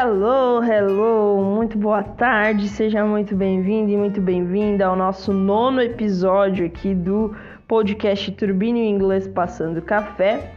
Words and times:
Hello, 0.00 0.62
hello, 0.62 1.42
muito 1.42 1.76
boa 1.76 2.04
tarde, 2.04 2.68
seja 2.68 3.04
muito 3.04 3.34
bem-vindo 3.34 3.90
e 3.90 3.96
muito 3.96 4.20
bem-vinda 4.20 4.86
ao 4.86 4.94
nosso 4.94 5.32
nono 5.32 5.82
episódio 5.82 6.64
aqui 6.64 6.94
do 6.94 7.34
podcast 7.66 8.30
Turbine 8.30 8.88
Inglês 8.88 9.26
Passando 9.26 9.82
Café. 9.82 10.52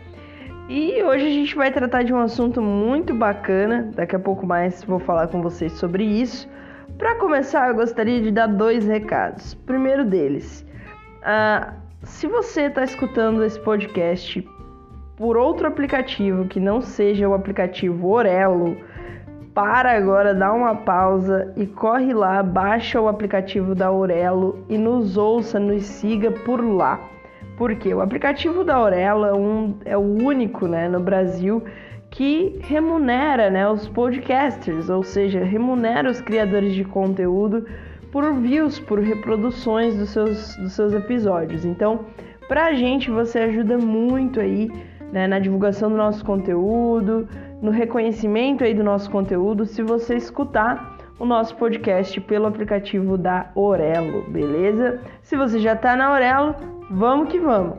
E 0.70 1.02
hoje 1.02 1.26
a 1.26 1.32
gente 1.32 1.55
vai 1.55 1.72
tratar 1.72 2.04
de 2.04 2.13
um 2.13 2.20
assunto 2.20 2.62
muito 2.62 3.16
bacana, 3.16 3.90
daqui 3.96 4.16
a 4.16 4.20
pouco 4.20 4.46
mais 4.46 4.84
vou 4.84 4.99
falar 4.99 5.27
com 5.27 5.41
vocês 5.41 5.71
sobre 5.71 6.04
isso. 6.04 6.48
Para 6.99 7.16
começar, 7.16 7.70
eu 7.70 7.73
gostaria 7.73 8.21
de 8.21 8.30
dar 8.30 8.46
dois 8.46 8.85
recados. 8.85 9.55
Primeiro 9.55 10.05
deles, 10.05 10.63
uh, 11.23 11.73
se 12.04 12.27
você 12.27 12.68
está 12.68 12.84
escutando 12.84 13.44
esse 13.44 13.60
podcast 13.60 14.48
por 15.18 15.35
outro 15.35 15.68
aplicativo 15.68 16.46
que 16.46 16.60
não 16.60 16.80
seja 16.80 17.27
o 17.27 17.34
aplicativo 17.34 18.08
Orelo, 18.08 18.77
para 19.54 19.98
agora, 19.98 20.34
dá 20.34 20.54
uma 20.54 20.76
pausa 20.76 21.52
e 21.58 21.66
corre 21.66 22.14
lá, 22.14 22.41
baixa 22.41 23.02
o 23.02 23.08
aplicativo 23.08 23.76
da 23.76 23.88
Aurelo 23.88 24.66
e 24.70 24.77
nos 24.77 25.18
ouça, 25.18 25.60
nos 25.60 25.84
siga 25.84 26.32
por 26.32 26.63
lá. 26.63 26.99
Porque 27.58 27.93
o 27.93 28.02
aplicativo 28.02 28.63
da 28.63 28.76
Aurelo 28.76 29.26
é, 29.26 29.34
um, 29.34 29.77
é 29.84 29.98
o 29.98 30.02
único 30.02 30.68
né, 30.68 30.88
no 30.88 30.99
Brasil 30.99 31.63
que 32.10 32.60
remunera 32.62 33.49
né, 33.49 33.68
os 33.70 33.88
podcasters, 33.88 34.90
ou 34.90 35.04
seja, 35.04 35.43
remunera 35.43 36.10
os 36.10 36.21
criadores 36.21 36.74
de 36.74 36.84
conteúdo 36.84 37.65
por 38.12 38.34
views, 38.34 38.80
por 38.80 38.99
reproduções 38.99 39.96
dos 39.98 40.10
seus, 40.10 40.55
dos 40.58 40.74
seus 40.74 40.93
episódios. 40.93 41.65
Então, 41.65 42.05
pra 42.48 42.74
gente, 42.74 43.10
você 43.10 43.40
ajuda 43.40 43.77
muito 43.77 44.40
aí 44.40 44.70
né, 45.12 45.27
na 45.27 45.40
divulgação 45.40 45.90
do 45.90 45.98
nosso 45.98 46.24
conteúdo, 46.24 47.27
no 47.62 47.70
reconhecimento 47.70 48.63
aí 48.63 48.73
do 48.73 48.84
nosso 48.84 49.09
conteúdo 49.09 49.65
se 49.65 49.84
você 49.84 50.15
escutar 50.15 50.98
o 51.20 51.26
nosso 51.26 51.55
podcast 51.55 52.20
pelo 52.21 52.48
aplicativo 52.48 53.15
da 53.18 53.51
Orelo, 53.53 54.23
beleza? 54.29 54.99
Se 55.21 55.37
você 55.37 55.59
já 55.59 55.76
tá 55.76 55.95
na 55.95 56.12
Orelo, 56.12 56.55
vamos 56.90 57.29
que 57.29 57.40
vamos. 57.40 57.77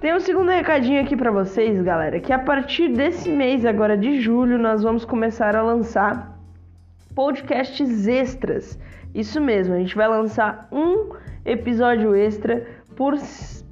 Tem 0.00 0.14
um 0.14 0.20
segundo 0.20 0.50
recadinho 0.50 1.02
aqui 1.02 1.14
para 1.14 1.30
vocês, 1.30 1.80
galera, 1.82 2.18
que 2.18 2.32
a 2.32 2.38
partir 2.38 2.88
desse 2.88 3.30
mês 3.30 3.66
agora 3.66 3.96
de 3.96 4.18
julho 4.20 4.58
nós 4.58 4.82
vamos 4.82 5.04
começar 5.04 5.54
a 5.54 5.62
lançar 5.62 6.38
podcasts 7.14 8.08
extras. 8.08 8.78
Isso 9.14 9.38
mesmo, 9.38 9.74
a 9.74 9.78
gente 9.78 9.94
vai 9.94 10.08
lançar 10.08 10.66
um 10.72 11.10
episódio 11.44 12.14
extra 12.14 12.66
por, 12.96 13.14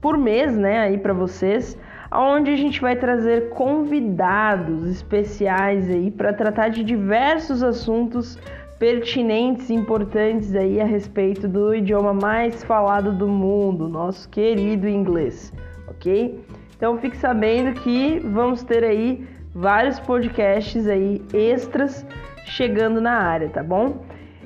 por 0.02 0.18
mês, 0.18 0.54
né, 0.56 0.80
aí 0.80 0.98
para 0.98 1.14
vocês 1.14 1.78
onde 2.12 2.50
a 2.50 2.56
gente 2.56 2.80
vai 2.80 2.96
trazer 2.96 3.50
convidados 3.50 4.86
especiais 4.86 5.88
aí 5.88 6.10
para 6.10 6.32
tratar 6.32 6.68
de 6.68 6.82
diversos 6.82 7.62
assuntos 7.62 8.36
pertinentes 8.78 9.68
e 9.70 9.74
importantes 9.74 10.54
aí 10.54 10.80
a 10.80 10.84
respeito 10.84 11.46
do 11.46 11.74
idioma 11.74 12.14
mais 12.14 12.64
falado 12.64 13.12
do 13.12 13.28
mundo, 13.28 13.88
nosso 13.88 14.28
querido 14.28 14.88
inglês, 14.88 15.52
ok? 15.86 16.42
Então 16.76 16.96
fique 16.96 17.16
sabendo 17.16 17.78
que 17.80 18.18
vamos 18.20 18.64
ter 18.64 18.82
aí 18.82 19.28
vários 19.54 20.00
podcasts 20.00 20.86
aí 20.86 21.22
extras 21.32 22.06
chegando 22.46 23.00
na 23.00 23.12
área, 23.12 23.50
tá 23.50 23.62
bom? 23.62 24.02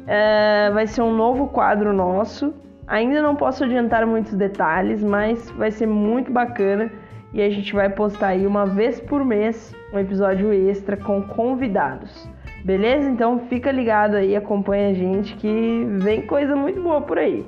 É, 0.06 0.70
vai 0.75 0.86
ser 0.86 1.02
um 1.02 1.14
novo 1.14 1.46
quadro 1.48 1.92
nosso. 1.92 2.52
Ainda 2.86 3.22
não 3.22 3.34
posso 3.36 3.64
adiantar 3.64 4.04
muitos 4.04 4.34
detalhes, 4.34 5.02
mas 5.02 5.50
vai 5.52 5.70
ser 5.70 5.86
muito 5.86 6.31
bacana 6.31 6.91
e 7.34 7.42
a 7.42 7.50
gente 7.50 7.74
vai 7.74 7.90
postar 7.90 8.28
aí 8.28 8.46
uma 8.46 8.64
vez 8.64 9.00
por 9.00 9.24
mês 9.24 9.74
um 9.92 9.98
episódio 9.98 10.52
extra 10.52 10.96
com 10.96 11.20
convidados. 11.20 12.28
Beleza? 12.64 13.10
Então 13.10 13.40
fica 13.48 13.72
ligado 13.72 14.14
aí, 14.14 14.36
acompanha 14.36 14.90
a 14.90 14.94
gente 14.94 15.34
que 15.34 15.84
vem 15.98 16.22
coisa 16.22 16.54
muito 16.54 16.80
boa 16.80 17.00
por 17.02 17.18
aí. 17.18 17.44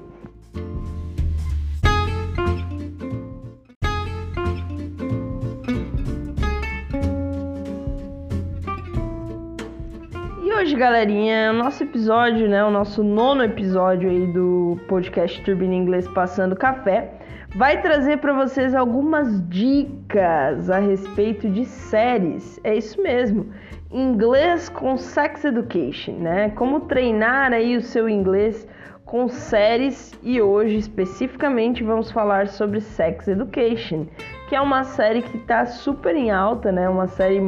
E 10.43 10.53
hoje, 10.53 10.75
galerinha, 10.75 11.53
o 11.53 11.55
nosso 11.55 11.85
episódio, 11.85 12.49
né, 12.49 12.65
o 12.65 12.71
nosso 12.73 13.05
nono 13.05 13.45
episódio 13.45 14.11
aí 14.11 14.27
do 14.33 14.77
podcast 14.89 15.41
Turbina 15.45 15.75
Inglês 15.75 16.09
Passando 16.09 16.57
Café, 16.57 17.26
vai 17.55 17.81
trazer 17.81 18.19
para 18.19 18.33
vocês 18.33 18.75
algumas 18.75 19.47
dicas 19.49 20.69
a 20.71 20.79
respeito 20.79 21.49
de 21.49 21.65
séries. 21.65 22.61
É 22.65 22.75
isso 22.75 23.01
mesmo. 23.03 23.47
Inglês 23.91 24.69
com 24.69 24.97
Sex 24.97 25.45
Education, 25.45 26.19
né? 26.19 26.51
Como 26.51 26.81
treinar 26.81 27.53
aí 27.53 27.77
o 27.77 27.83
seu 27.83 28.09
inglês 28.09 28.67
com 29.05 29.29
séries 29.29 30.13
e 30.21 30.43
hoje 30.43 30.77
especificamente 30.77 31.85
vamos 31.85 32.11
falar 32.11 32.49
sobre 32.49 32.81
Sex 32.81 33.29
Education, 33.29 34.07
que 34.49 34.57
é 34.57 34.61
uma 34.61 34.83
série 34.83 35.23
que 35.23 35.37
está 35.37 35.65
super 35.65 36.17
em 36.17 36.33
alta, 36.33 36.73
né? 36.73 36.89
Uma 36.89 37.07
série 37.07 37.41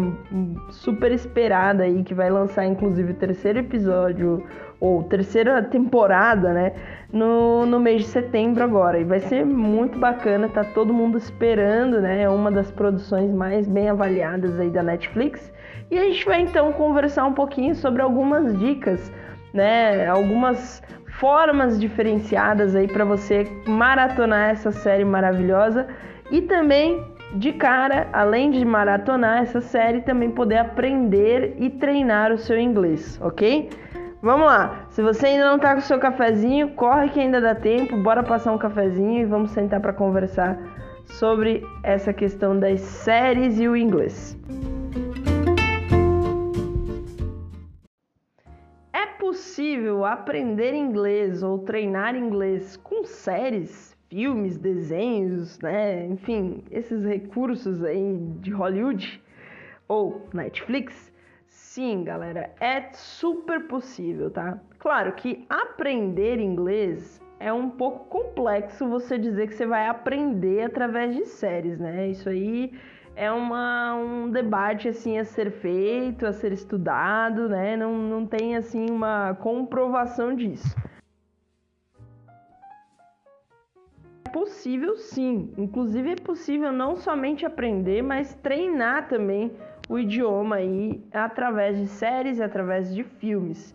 super 0.71 1.11
esperada 1.11 1.83
aí 1.83 2.05
que 2.05 2.15
vai 2.15 2.31
lançar 2.31 2.65
inclusive 2.65 3.11
o 3.11 3.17
terceiro 3.17 3.59
episódio 3.59 4.47
ou 4.81 5.03
terceira 5.03 5.63
temporada, 5.63 6.53
né? 6.53 6.73
No, 7.13 7.65
no 7.67 7.81
mês 7.81 8.03
de 8.03 8.09
setembro 8.09 8.63
agora. 8.63 8.99
E 8.99 9.05
vai 9.05 9.21
ser 9.21 9.45
muito 9.45 9.99
bacana, 9.99 10.49
tá 10.49 10.63
todo 10.63 10.93
mundo 10.93 11.19
esperando, 11.19 12.01
né? 12.01 12.23
É 12.23 12.29
uma 12.29 12.51
das 12.51 12.71
produções 12.71 13.33
mais 13.33 13.67
bem 13.67 13.89
avaliadas 13.89 14.59
aí 14.61 14.71
da 14.71 14.83
Netflix. 14.83 15.53
E 15.91 15.99
a 15.99 16.05
gente 16.05 16.25
vai 16.25 16.43
então 16.43 16.73
conversar 16.73 17.25
um 17.25 17.33
pouquinho 17.33 17.75
sobre 17.75 18.03
algumas 18.03 18.59
dicas, 18.59 19.13
né? 19.53 20.07
Algumas 20.07 20.83
formas 21.19 21.81
diferenciadas 21.81 22.77
aí 22.77 22.87
para 22.87 23.05
você 23.05 23.45
maratonar 23.67 24.51
essa 24.51 24.71
série 24.71 25.05
maravilhosa 25.05 25.89
e 26.31 26.43
também 26.43 27.05
de 27.35 27.53
cara, 27.53 28.09
além 28.13 28.51
de 28.51 28.65
maratonar 28.65 29.43
essa 29.43 29.61
série, 29.61 30.01
também 30.01 30.31
poder 30.31 30.59
aprender 30.59 31.57
e 31.59 31.69
treinar 31.69 32.33
o 32.33 32.39
seu 32.39 32.59
inglês, 32.59 33.19
ok? 33.21 33.69
Vamos 34.21 34.47
lá. 34.47 34.87
Se 34.91 35.01
você 35.01 35.27
ainda 35.27 35.49
não 35.49 35.61
tá 35.61 35.75
com 35.75 35.81
seu 35.81 35.99
cafezinho, 35.99 36.71
corre 36.75 37.09
que 37.11 37.21
ainda 37.21 37.41
dá 37.41 37.55
tempo. 37.55 37.97
Bora 37.97 38.23
passar 38.23 38.53
um 38.53 38.59
cafezinho 38.59 39.23
e 39.23 39.25
vamos 39.25 39.53
sentar 39.53 39.81
para 39.81 39.93
conversar 39.93 40.59
sobre 41.05 41.63
essa 41.85 42.13
questão 42.13 42.59
das 42.59 42.81
séries 42.81 43.61
e 43.61 43.69
o 43.69 43.77
inglês. 43.77 44.37
É 48.93 49.07
possível 49.07 50.05
aprender 50.05 50.75
inglês 50.75 51.45
ou 51.45 51.61
treinar 51.61 52.17
inglês 52.17 52.77
com 52.77 53.05
séries, 53.05 53.97
filmes, 54.11 54.59
desenhos, 54.59 55.61
né? 55.61 56.07
Enfim, 56.07 56.65
esses 56.73 57.05
recursos 57.05 57.85
aí 57.85 58.19
de 58.41 58.51
Hollywood 58.51 59.23
ou 59.87 60.27
Netflix? 60.35 61.08
Sim, 61.79 62.03
galera, 62.03 62.51
é 62.61 62.91
super 62.93 63.69
possível, 63.69 64.33
tá? 64.33 64.59
Claro 64.81 65.13
que 65.13 65.47
aprender 65.49 66.41
inglês 66.41 67.23
é 67.39 67.53
um 67.53 67.71
pouco 67.71 68.07
complexo 68.07 68.89
você 68.89 69.17
dizer 69.17 69.47
que 69.47 69.55
você 69.55 69.65
vai 69.65 69.87
aprender 69.87 70.65
através 70.65 71.15
de 71.15 71.25
séries, 71.25 71.79
né? 71.79 72.09
Isso 72.09 72.29
aí 72.29 72.73
é 73.15 73.31
uma, 73.31 73.95
um 73.95 74.29
debate 74.29 74.89
assim 74.89 75.19
a 75.19 75.25
ser 75.25 75.53
feito, 75.53 76.27
a 76.27 76.33
ser 76.33 76.51
estudado, 76.51 77.49
né? 77.49 77.77
Não, 77.77 77.95
não 77.97 78.27
tem 78.27 78.57
assim 78.57 78.91
uma 78.91 79.37
comprovação 79.37 80.35
disso. 80.35 80.75
É 84.25 84.31
possível 84.31 84.97
sim, 84.97 85.55
inclusive 85.57 86.11
é 86.11 86.17
possível 86.17 86.73
não 86.73 86.97
somente 86.97 87.47
aprender, 87.47 88.03
mas 88.03 88.35
treinar 88.35 89.07
também 89.07 89.53
o 89.89 89.99
idioma 89.99 90.57
aí 90.57 91.03
através 91.13 91.79
de 91.79 91.87
séries 91.87 92.41
através 92.41 92.95
de 92.95 93.03
filmes. 93.03 93.75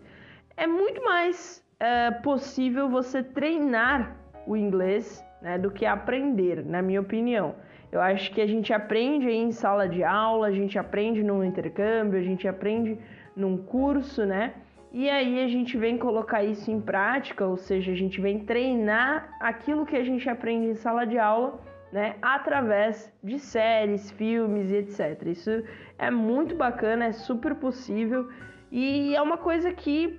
É 0.56 0.66
muito 0.66 1.02
mais 1.04 1.64
é, 1.80 2.10
possível 2.10 2.88
você 2.88 3.22
treinar 3.22 4.16
o 4.46 4.56
inglês 4.56 5.24
né, 5.42 5.58
do 5.58 5.70
que 5.70 5.84
aprender, 5.84 6.64
na 6.64 6.80
minha 6.80 7.00
opinião. 7.00 7.56
Eu 7.90 8.00
acho 8.00 8.32
que 8.32 8.40
a 8.40 8.46
gente 8.46 8.72
aprende 8.72 9.28
em 9.28 9.52
sala 9.52 9.88
de 9.88 10.02
aula, 10.02 10.48
a 10.48 10.52
gente 10.52 10.78
aprende 10.78 11.22
num 11.22 11.44
intercâmbio, 11.44 12.18
a 12.18 12.22
gente 12.22 12.46
aprende 12.46 12.98
num 13.36 13.56
curso, 13.56 14.24
né? 14.24 14.54
E 14.92 15.10
aí 15.10 15.42
a 15.42 15.48
gente 15.48 15.76
vem 15.76 15.98
colocar 15.98 16.44
isso 16.44 16.70
em 16.70 16.80
prática, 16.80 17.44
ou 17.44 17.56
seja, 17.56 17.90
a 17.90 17.96
gente 17.96 18.20
vem 18.20 18.40
treinar 18.40 19.36
aquilo 19.40 19.84
que 19.84 19.96
a 19.96 20.04
gente 20.04 20.28
aprende 20.28 20.68
em 20.68 20.74
sala 20.74 21.04
de 21.04 21.18
aula 21.18 21.60
né, 21.94 22.16
através 22.20 23.12
de 23.22 23.38
séries, 23.38 24.10
filmes 24.10 24.68
e 24.68 24.78
etc. 24.78 25.26
Isso 25.26 25.62
é 25.96 26.10
muito 26.10 26.56
bacana, 26.56 27.04
é 27.04 27.12
super 27.12 27.54
possível 27.54 28.28
e 28.72 29.14
é 29.14 29.22
uma 29.22 29.38
coisa 29.38 29.72
que 29.72 30.18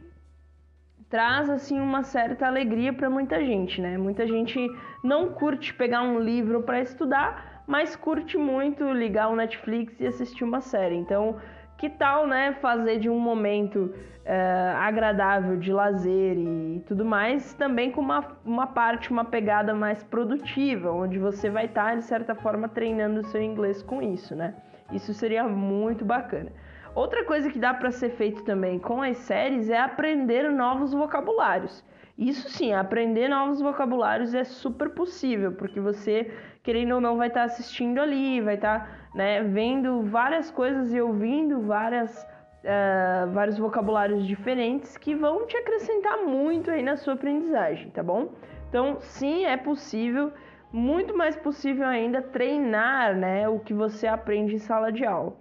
traz 1.09 1.49
assim 1.49 1.77
uma 1.77 2.01
certa 2.01 2.47
alegria 2.47 2.93
para 2.93 3.09
muita 3.09 3.43
gente, 3.43 3.81
né? 3.81 3.97
Muita 3.97 4.25
gente 4.25 4.57
não 5.03 5.33
curte 5.33 5.73
pegar 5.73 6.01
um 6.01 6.17
livro 6.17 6.63
para 6.63 6.79
estudar, 6.79 7.63
mas 7.67 7.93
curte 7.93 8.37
muito 8.37 8.89
ligar 8.93 9.27
o 9.27 9.35
Netflix 9.35 9.99
e 9.99 10.07
assistir 10.07 10.45
uma 10.45 10.61
série. 10.61 10.95
Então, 10.95 11.41
que 11.77 11.89
tal, 11.89 12.25
né, 12.25 12.53
fazer 12.61 12.99
de 12.99 13.09
um 13.09 13.19
momento 13.19 13.93
uh, 14.25 14.77
agradável 14.77 15.57
de 15.57 15.71
lazer 15.71 16.37
e 16.37 16.83
tudo 16.87 17.05
mais, 17.05 17.53
também 17.53 17.91
com 17.91 18.01
uma, 18.01 18.37
uma 18.45 18.67
parte, 18.67 19.11
uma 19.11 19.25
pegada 19.25 19.73
mais 19.73 20.03
produtiva, 20.03 20.91
onde 20.91 21.19
você 21.19 21.49
vai 21.49 21.65
estar, 21.65 21.91
tá, 21.91 21.95
de 21.95 22.03
certa 22.03 22.33
forma, 22.35 22.67
treinando 22.67 23.19
o 23.21 23.25
seu 23.25 23.41
inglês 23.41 23.81
com 23.83 24.01
isso, 24.01 24.35
né? 24.35 24.55
Isso 24.91 25.13
seria 25.13 25.43
muito 25.43 26.05
bacana. 26.05 26.51
Outra 26.93 27.25
coisa 27.25 27.49
que 27.51 27.59
dá 27.59 27.73
para 27.73 27.91
ser 27.91 28.11
feito 28.11 28.43
também 28.43 28.79
com 28.79 29.01
as 29.01 29.17
séries 29.17 29.69
é 29.69 29.77
aprender 29.77 30.49
novos 30.49 30.93
vocabulários. 30.93 31.83
Isso 32.17 32.49
sim, 32.49 32.71
aprender 32.71 33.27
novos 33.27 33.59
vocabulários 33.59 34.33
é 34.33 34.45
super 34.45 34.91
possível, 34.91 35.51
porque 35.51 35.81
você, 35.81 36.31
querendo 36.65 36.95
ou 36.95 37.01
não, 37.01 37.15
vai 37.15 37.27
estar 37.27 37.41
tá 37.41 37.45
assistindo 37.45 38.01
ali, 38.01 38.41
vai 38.41 38.55
estar 38.55 38.79
tá, 38.79 38.89
né, 39.13 39.43
vendo 39.43 40.01
várias 40.01 40.49
coisas 40.49 40.91
e 40.91 40.99
ouvindo 40.99 41.61
várias, 41.61 42.23
uh, 42.23 43.31
vários 43.31 43.59
vocabulários 43.59 44.25
diferentes 44.25 44.97
que 44.97 45.13
vão 45.13 45.45
te 45.45 45.55
acrescentar 45.55 46.17
muito 46.23 46.71
aí 46.71 46.81
na 46.81 46.97
sua 46.97 47.13
aprendizagem, 47.13 47.91
tá 47.91 48.01
bom? 48.01 48.29
Então, 48.67 48.97
sim, 48.99 49.45
é 49.45 49.55
possível, 49.55 50.33
muito 50.73 51.15
mais 51.15 51.35
possível 51.35 51.85
ainda 51.85 52.19
treinar 52.19 53.15
né, 53.15 53.47
o 53.47 53.59
que 53.59 53.73
você 53.73 54.07
aprende 54.07 54.55
em 54.55 54.59
sala 54.59 54.91
de 54.91 55.05
aula. 55.05 55.33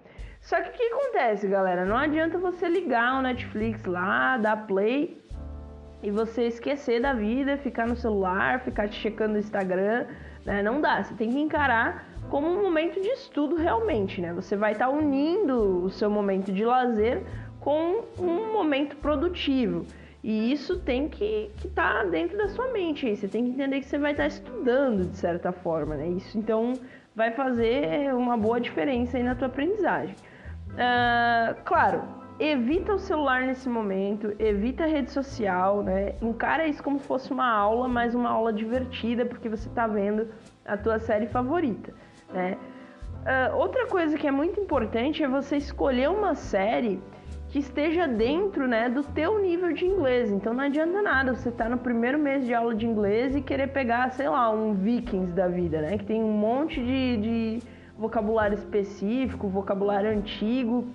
Só 0.42 0.60
que 0.60 0.68
o 0.68 0.72
que 0.72 0.82
acontece, 0.82 1.48
galera? 1.48 1.86
Não 1.86 1.96
adianta 1.96 2.36
você 2.36 2.68
ligar 2.68 3.18
o 3.18 3.22
Netflix 3.22 3.86
lá, 3.86 4.36
dar 4.36 4.66
play 4.66 5.18
e 6.02 6.10
você 6.10 6.48
esquecer 6.48 7.00
da 7.00 7.14
vida, 7.14 7.56
ficar 7.56 7.86
no 7.86 7.96
celular, 7.96 8.60
ficar 8.60 8.88
te 8.88 8.94
checando 8.94 9.36
o 9.36 9.38
Instagram, 9.38 10.06
né? 10.44 10.62
Não 10.62 10.81
dá. 10.81 11.02
Você 11.02 11.14
tem 11.14 11.31
que 11.31 11.38
encarar 11.38 12.06
como 12.31 12.49
um 12.49 12.62
momento 12.62 13.00
de 13.00 13.08
estudo 13.08 13.56
realmente, 13.56 14.20
né? 14.20 14.32
Você 14.32 14.56
vai 14.56 14.73
estar 14.73 14.87
tá 14.87 14.93
unindo 14.93 15.85
o 15.85 15.91
seu 15.91 16.11
momento 16.11 16.52
de 16.52 16.64
lazer 16.64 17.23
com 17.61 18.02
um 18.19 18.52
momento 18.52 18.96
produtivo. 18.96 19.87
E 20.23 20.52
isso 20.52 20.79
tem 20.79 21.08
que 21.08 21.50
estar 21.56 22.02
tá 22.02 22.05
dentro 22.05 22.37
da 22.38 22.49
sua 22.49 22.73
mente. 22.73 23.14
Você 23.14 23.29
tem 23.29 23.44
que 23.44 23.50
entender 23.50 23.81
que 23.81 23.87
você 23.87 23.99
vai 23.99 24.12
estar 24.12 24.25
tá 24.25 24.29
estudando 24.29 25.11
de 25.11 25.17
certa 25.17 25.52
forma, 25.52 25.96
né? 25.96 26.08
Isso 26.08 26.38
então 26.38 26.73
vai 27.14 27.31
fazer 27.31 28.14
uma 28.14 28.37
boa 28.37 28.61
diferença 28.61 29.17
aí 29.17 29.23
na 29.23 29.35
tua 29.35 29.49
aprendizagem. 29.49 30.14
Uh, 30.73 31.55
claro, 31.64 32.02
evita 32.38 32.94
o 32.94 32.98
celular 32.98 33.42
nesse 33.42 33.69
momento, 33.69 34.34
evita 34.38 34.84
a 34.84 34.86
rede 34.86 35.10
social, 35.10 35.82
né? 35.82 36.14
Encara 36.20 36.66
isso 36.66 36.82
como 36.82 36.98
se 36.98 37.06
fosse 37.06 37.32
uma 37.32 37.48
aula, 37.48 37.88
mas 37.88 38.14
uma 38.14 38.31
aula 38.31 38.52
divertida, 38.52 39.25
porque 39.25 39.48
você 39.48 39.69
está 39.69 39.86
vendo 39.86 40.28
a 40.64 40.76
tua 40.76 40.98
série 40.98 41.26
favorita, 41.26 41.92
né? 42.32 42.56
Uh, 43.25 43.56
outra 43.56 43.86
coisa 43.86 44.19
que 44.19 44.26
é 44.26 44.31
muito 44.31 44.60
importante 44.60 45.22
é 45.22 45.28
você 45.28 45.56
escolher 45.56 46.10
uma 46.10 46.34
série 46.34 47.00
que 47.48 47.58
esteja 47.58 48.06
dentro 48.06 48.66
né, 48.66 48.90
do 48.90 49.02
teu 49.02 49.40
nível 49.40 49.72
de 49.72 49.86
inglês. 49.86 50.31
Então 50.31 50.52
não 50.52 50.64
adianta 50.64 51.00
nada 51.00 51.34
você 51.34 51.48
estar 51.48 51.64
tá 51.64 51.70
no 51.70 51.78
primeiro 51.78 52.19
mês 52.19 52.44
de 52.44 52.52
aula 52.52 52.75
de 52.75 52.84
inglês 52.84 53.36
e 53.36 53.40
querer 53.40 53.69
pegar, 53.69 54.10
sei 54.10 54.28
lá, 54.28 54.50
um 54.50 54.75
Vikings 54.75 55.32
da 55.32 55.46
vida, 55.46 55.81
né? 55.81 55.96
Que 55.96 56.04
tem 56.04 56.22
um 56.22 56.32
monte 56.32 56.84
de, 56.84 57.16
de 57.16 57.58
vocabulário 57.96 58.56
específico, 58.56 59.48
vocabulário 59.48 60.10
antigo, 60.10 60.88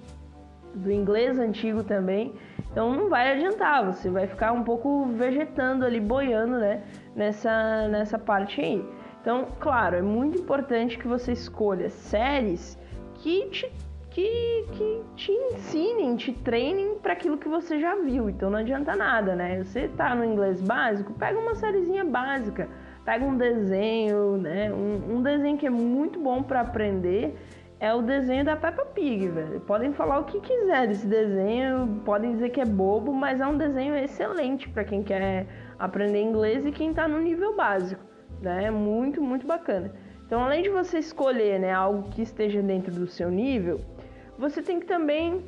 do 0.74 0.92
inglês 0.92 1.39
antigo 1.39 1.83
também. 1.83 2.33
Então 2.71 2.94
não 2.94 3.10
vai 3.10 3.33
adiantar, 3.33 3.86
você 3.86 4.10
vai 4.10 4.27
ficar 4.27 4.51
um 4.51 4.63
pouco 4.63 5.06
vegetando 5.07 5.86
ali, 5.86 6.00
boiando, 6.00 6.57
né, 6.57 6.83
nessa, 7.16 7.88
nessa 7.88 8.19
parte 8.19 8.62
aí. 8.62 8.86
Então, 9.21 9.48
claro, 9.60 9.98
é 9.98 10.01
muito 10.01 10.38
importante 10.38 10.98
que 10.98 11.07
você 11.07 11.33
escolha 11.33 11.89
séries 11.89 12.77
que 13.16 13.50
te, 13.50 13.71
que, 14.10 14.66
que 14.71 15.04
te 15.16 15.31
ensinem, 15.31 16.16
te 16.16 16.31
treinem 16.31 16.95
para 17.00 17.13
aquilo 17.13 17.38
que 17.38 17.50
você 17.50 17.80
já 17.80 17.95
viu. 17.95 18.30
Então 18.30 18.50
não 18.50 18.60
adianta 18.60 18.95
nada, 18.95 19.36
né? 19.36 19.63
Você 19.63 19.89
tá 19.89 20.15
no 20.15 20.24
inglês 20.24 20.62
básico, 20.62 21.13
pega 21.13 21.38
uma 21.38 21.56
sériezinha 21.56 22.06
básica 22.06 22.69
pega 23.10 23.25
um 23.25 23.36
desenho, 23.36 24.38
né? 24.38 24.72
Um, 24.72 25.18
um 25.18 25.22
desenho 25.24 25.57
que 25.57 25.65
é 25.65 25.69
muito 25.69 26.19
bom 26.19 26.44
para 26.44 26.62
aprender 26.62 27.36
é 27.79 27.93
o 27.93 28.01
desenho 28.01 28.43
da 28.43 28.57
Peppa 28.57 28.85
Pig, 28.85 29.29
velho. 29.29 29.61
Podem 29.61 29.93
falar 29.93 30.19
o 30.19 30.25
que 30.25 30.39
quiser 30.41 30.87
desse 30.87 31.07
desenho, 31.07 32.01
podem 32.03 32.33
dizer 32.33 32.49
que 32.49 32.59
é 32.59 32.65
bobo, 32.65 33.13
mas 33.13 33.39
é 33.39 33.47
um 33.47 33.57
desenho 33.57 33.95
excelente 33.95 34.67
para 34.67 34.83
quem 34.83 35.01
quer 35.01 35.47
aprender 35.77 36.21
inglês 36.21 36.65
e 36.65 36.71
quem 36.71 36.89
está 36.89 37.07
no 37.07 37.19
nível 37.21 37.55
básico, 37.55 38.03
né? 38.41 38.65
É 38.65 38.71
muito, 38.71 39.21
muito 39.21 39.47
bacana. 39.47 39.93
Então, 40.25 40.43
além 40.43 40.61
de 40.61 40.69
você 40.69 40.99
escolher, 40.99 41.59
né, 41.59 41.71
algo 41.71 42.09
que 42.09 42.21
esteja 42.21 42.61
dentro 42.61 42.93
do 42.93 43.07
seu 43.07 43.31
nível, 43.31 43.79
você 44.37 44.61
tem 44.61 44.79
que 44.79 44.85
também 44.85 45.43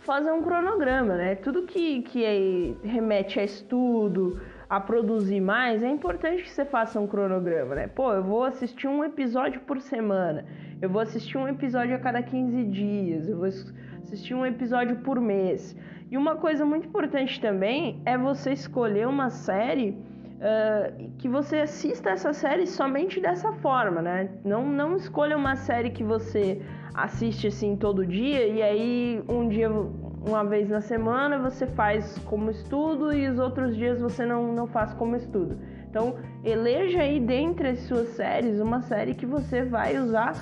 fazer 0.00 0.30
um 0.30 0.42
cronograma, 0.42 1.16
né? 1.16 1.34
Tudo 1.34 1.62
que, 1.62 2.02
que 2.02 2.24
é, 2.24 2.86
remete 2.86 3.40
a 3.40 3.44
estudo, 3.44 4.40
a 4.68 4.78
produzir 4.78 5.40
mais, 5.40 5.82
é 5.82 5.88
importante 5.88 6.42
que 6.42 6.50
você 6.50 6.64
faça 6.64 7.00
um 7.00 7.06
cronograma, 7.06 7.74
né? 7.74 7.88
Pô, 7.88 8.12
eu 8.12 8.22
vou 8.22 8.44
assistir 8.44 8.86
um 8.86 9.02
episódio 9.02 9.60
por 9.62 9.80
semana, 9.80 10.44
eu 10.80 10.88
vou 10.88 11.00
assistir 11.00 11.36
um 11.36 11.48
episódio 11.48 11.94
a 11.94 11.98
cada 11.98 12.22
15 12.22 12.64
dias, 12.64 13.28
eu 13.28 13.36
vou 13.36 13.46
assistir 13.46 14.34
um 14.34 14.46
episódio 14.46 14.96
por 14.96 15.20
mês. 15.20 15.76
E 16.10 16.16
uma 16.16 16.36
coisa 16.36 16.64
muito 16.64 16.86
importante 16.86 17.40
também 17.40 18.00
é 18.04 18.16
você 18.16 18.52
escolher 18.52 19.06
uma 19.06 19.28
série 19.28 19.90
uh, 20.38 21.10
que 21.18 21.28
você 21.28 21.58
assista 21.58 22.10
essa 22.10 22.32
série 22.32 22.66
somente 22.66 23.20
dessa 23.20 23.52
forma, 23.54 24.00
né? 24.00 24.30
Não, 24.44 24.66
não 24.66 24.96
escolha 24.96 25.36
uma 25.36 25.56
série 25.56 25.90
que 25.90 26.02
você 26.02 26.62
assiste 26.94 27.48
assim 27.48 27.76
todo 27.76 28.06
dia 28.06 28.46
e 28.46 28.62
aí 28.62 29.22
um 29.28 29.48
dia 29.48 29.68
uma 29.70 30.44
vez 30.44 30.68
na 30.68 30.80
semana 30.80 31.38
você 31.38 31.66
faz 31.66 32.18
como 32.24 32.50
estudo 32.50 33.12
e 33.12 33.28
os 33.28 33.38
outros 33.38 33.76
dias 33.76 34.00
você 34.00 34.24
não, 34.24 34.52
não 34.52 34.66
faz 34.66 34.94
como 34.94 35.14
estudo. 35.16 35.58
Então, 35.90 36.16
eleja 36.44 37.00
aí 37.00 37.18
dentre 37.18 37.68
as 37.68 37.80
suas 37.80 38.08
séries 38.08 38.60
uma 38.60 38.82
série 38.82 39.14
que 39.14 39.24
você 39.24 39.62
vai 39.62 39.98
usar 39.98 40.34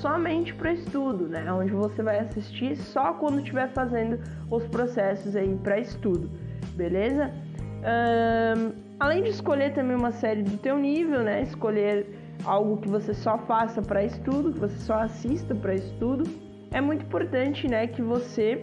somente 0.00 0.54
para 0.54 0.72
estudo, 0.72 1.28
né? 1.28 1.52
Onde 1.52 1.72
você 1.72 2.02
vai 2.02 2.18
assistir 2.18 2.76
só 2.76 3.12
quando 3.14 3.38
estiver 3.38 3.68
fazendo 3.72 4.20
os 4.50 4.66
processos 4.68 5.36
aí 5.36 5.54
para 5.62 5.78
estudo, 5.78 6.30
beleza? 6.74 7.32
Um, 7.78 8.72
além 8.98 9.22
de 9.22 9.30
escolher 9.30 9.72
também 9.74 9.96
uma 9.96 10.12
série 10.12 10.42
do 10.42 10.56
teu 10.58 10.78
nível, 10.78 11.22
né? 11.22 11.42
Escolher 11.42 12.06
algo 12.44 12.76
que 12.78 12.88
você 12.88 13.12
só 13.14 13.38
faça 13.38 13.82
para 13.82 14.04
estudo, 14.04 14.52
que 14.52 14.60
você 14.60 14.76
só 14.78 14.94
assista 14.94 15.54
para 15.54 15.74
estudo, 15.74 16.24
é 16.70 16.80
muito 16.80 17.04
importante, 17.04 17.68
né? 17.68 17.86
Que 17.86 18.02
você 18.02 18.60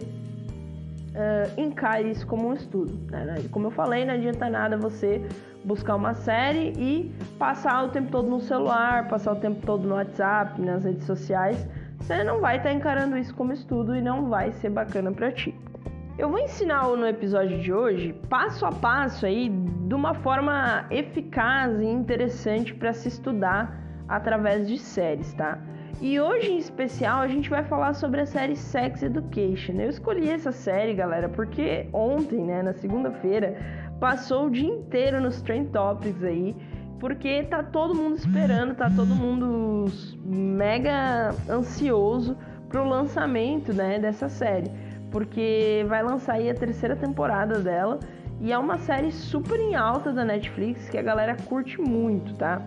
uh, 1.16 1.60
encare 1.60 2.10
isso 2.10 2.26
como 2.26 2.48
um 2.48 2.54
estudo. 2.54 2.98
Né? 3.10 3.36
Como 3.50 3.66
eu 3.66 3.70
falei, 3.70 4.04
não 4.04 4.14
adianta 4.14 4.48
nada 4.48 4.76
você 4.76 5.26
buscar 5.66 5.96
uma 5.96 6.14
série 6.14 6.72
e 6.78 7.12
passar 7.38 7.84
o 7.84 7.88
tempo 7.88 8.10
todo 8.10 8.28
no 8.28 8.40
celular, 8.40 9.08
passar 9.08 9.32
o 9.32 9.36
tempo 9.36 9.66
todo 9.66 9.86
no 9.86 9.96
WhatsApp, 9.96 10.60
nas 10.62 10.84
redes 10.84 11.04
sociais. 11.04 11.68
Você 11.98 12.22
não 12.22 12.40
vai 12.40 12.58
estar 12.58 12.68
tá 12.68 12.74
encarando 12.74 13.18
isso 13.18 13.34
como 13.34 13.52
estudo 13.52 13.96
e 13.96 14.00
não 14.00 14.28
vai 14.28 14.52
ser 14.52 14.70
bacana 14.70 15.10
para 15.10 15.32
ti. 15.32 15.52
Eu 16.16 16.30
vou 16.30 16.38
ensinar 16.38 16.86
no 16.86 17.06
episódio 17.06 17.58
de 17.58 17.72
hoje, 17.72 18.14
passo 18.28 18.64
a 18.64 18.72
passo 18.72 19.26
aí, 19.26 19.50
de 19.50 19.94
uma 19.94 20.14
forma 20.14 20.86
eficaz 20.90 21.78
e 21.80 21.84
interessante 21.84 22.72
para 22.72 22.92
se 22.92 23.08
estudar 23.08 23.78
através 24.08 24.68
de 24.68 24.78
séries, 24.78 25.34
tá? 25.34 25.58
E 26.00 26.20
hoje 26.20 26.52
em 26.52 26.58
especial 26.58 27.20
a 27.20 27.28
gente 27.28 27.48
vai 27.48 27.64
falar 27.64 27.94
sobre 27.94 28.20
a 28.20 28.26
série 28.26 28.54
Sex 28.54 29.02
Education. 29.02 29.72
Eu 29.74 29.88
escolhi 29.88 30.28
essa 30.28 30.52
série, 30.52 30.92
galera, 30.92 31.26
porque 31.28 31.88
ontem, 31.90 32.44
né, 32.44 32.62
na 32.62 32.74
segunda-feira, 32.74 33.56
passou 34.00 34.46
o 34.46 34.50
dia 34.50 34.68
inteiro 34.68 35.20
nos 35.20 35.40
Trend 35.42 35.70
Topics 35.70 36.22
aí, 36.22 36.54
porque 36.98 37.42
tá 37.44 37.62
todo 37.62 37.94
mundo 37.94 38.16
esperando, 38.16 38.74
tá 38.74 38.90
todo 38.90 39.14
mundo 39.14 39.86
mega 40.24 41.34
ansioso 41.48 42.36
pro 42.68 42.88
lançamento, 42.88 43.72
né, 43.72 43.98
dessa 43.98 44.28
série, 44.28 44.70
porque 45.10 45.84
vai 45.88 46.02
lançar 46.02 46.34
aí 46.34 46.50
a 46.50 46.54
terceira 46.54 46.96
temporada 46.96 47.58
dela 47.58 47.98
e 48.40 48.52
é 48.52 48.58
uma 48.58 48.78
série 48.78 49.12
super 49.12 49.58
em 49.58 49.74
alta 49.74 50.12
da 50.12 50.24
Netflix 50.24 50.88
que 50.88 50.98
a 50.98 51.02
galera 51.02 51.36
curte 51.36 51.80
muito, 51.80 52.34
tá? 52.34 52.62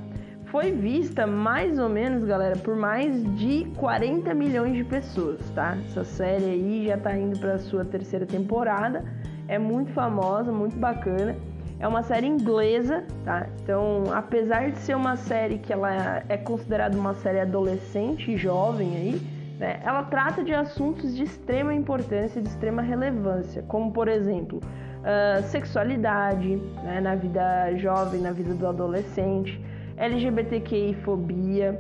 foi 0.52 0.72
vista 0.72 1.28
mais 1.28 1.78
ou 1.78 1.88
menos, 1.88 2.26
galera, 2.26 2.56
por 2.56 2.76
mais 2.76 3.24
de 3.36 3.66
40 3.78 4.34
milhões 4.34 4.76
de 4.76 4.84
pessoas, 4.84 5.40
tá? 5.52 5.78
Essa 5.86 6.04
série 6.04 6.46
aí 6.46 6.88
já 6.88 6.98
tá 6.98 7.16
indo 7.16 7.38
para 7.40 7.58
sua 7.60 7.86
terceira 7.86 8.26
temporada. 8.26 9.04
É 9.50 9.58
muito 9.58 9.92
famosa, 9.92 10.52
muito 10.52 10.78
bacana. 10.78 11.36
É 11.80 11.88
uma 11.88 12.04
série 12.04 12.28
inglesa, 12.28 13.04
tá? 13.26 13.48
Então, 13.62 14.04
apesar 14.14 14.70
de 14.70 14.78
ser 14.80 14.96
uma 14.96 15.16
série 15.16 15.58
que 15.58 15.74
ela 15.74 16.24
é 16.30 16.38
considerada 16.38 16.98
uma 16.98 17.14
série 17.16 17.40
adolescente 17.40 18.32
e 18.32 18.38
jovem 18.38 18.96
aí, 18.96 19.22
né? 19.58 19.82
Ela 19.84 20.04
trata 20.04 20.44
de 20.44 20.54
assuntos 20.54 21.16
de 21.16 21.24
extrema 21.24 21.74
importância, 21.74 22.42
de 22.42 22.48
extrema 22.48 22.82
relevância, 22.82 23.64
como 23.68 23.92
por 23.92 24.08
exemplo, 24.08 24.60
uh, 24.60 25.44
sexualidade, 25.44 26.58
né? 26.84 27.02
Na 27.02 27.16
vida 27.16 27.76
jovem, 27.78 28.22
na 28.22 28.32
vida 28.32 28.54
do 28.54 28.68
adolescente 28.68 29.60
LGBTQI 30.00 30.94
fobia, 31.04 31.78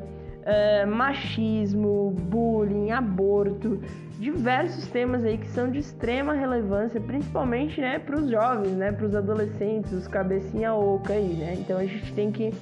uh, 0.50 0.88
machismo, 0.88 2.12
bullying, 2.12 2.91
aborto, 2.91 3.79
diversos 4.20 4.88
temas 4.88 5.24
aí 5.24 5.38
que 5.38 5.48
são 5.48 5.72
de 5.72 5.79
extrema 5.79 6.34
relevância, 6.34 7.00
principalmente 7.00 7.79
né, 7.79 8.00
para 8.00 8.18
os 8.18 8.29
jovens, 8.29 8.74
né, 8.74 8.91
para 8.91 9.06
os 9.06 9.15
adolescentes, 9.15 9.91
os 9.94 10.08
cabecinha 10.08 10.74
oca 10.74 11.13
aí, 11.13 11.34
né? 11.36 11.56
Então 11.58 11.77
a 11.77 11.86
gente 11.86 12.13
tem 12.13 12.32
que, 12.32 12.53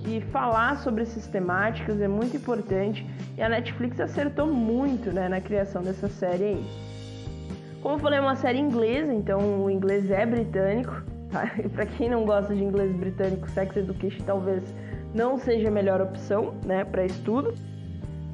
que 0.00 0.20
falar 0.32 0.76
sobre 0.78 1.02
essas 1.02 1.26
temáticas, 1.26 2.00
é 2.00 2.08
muito 2.08 2.36
importante 2.36 3.04
e 3.36 3.42
a 3.42 3.48
Netflix 3.48 3.98
acertou 3.98 4.46
muito 4.46 5.10
né, 5.10 5.28
na 5.28 5.40
criação 5.40 5.82
dessa 5.82 6.08
série 6.08 6.44
aí. 6.44 6.66
Como 7.80 7.96
eu 7.96 7.98
falei, 7.98 8.20
é 8.20 8.22
uma 8.22 8.36
série 8.36 8.58
inglesa, 8.58 9.12
então 9.12 9.64
o 9.64 9.68
inglês 9.68 10.08
é 10.08 10.24
britânico. 10.24 11.02
Tá? 11.32 11.50
Para 11.74 11.86
quem 11.86 12.08
não 12.08 12.24
gosta 12.24 12.54
de 12.54 12.62
inglês 12.62 12.94
britânico, 12.94 13.50
Sex 13.50 13.76
Education 13.76 14.22
talvez 14.24 14.62
não 15.14 15.38
seja 15.38 15.68
a 15.68 15.70
melhor 15.70 16.00
opção, 16.00 16.54
né, 16.64 16.84
para 16.84 17.04
estudo. 17.04 17.54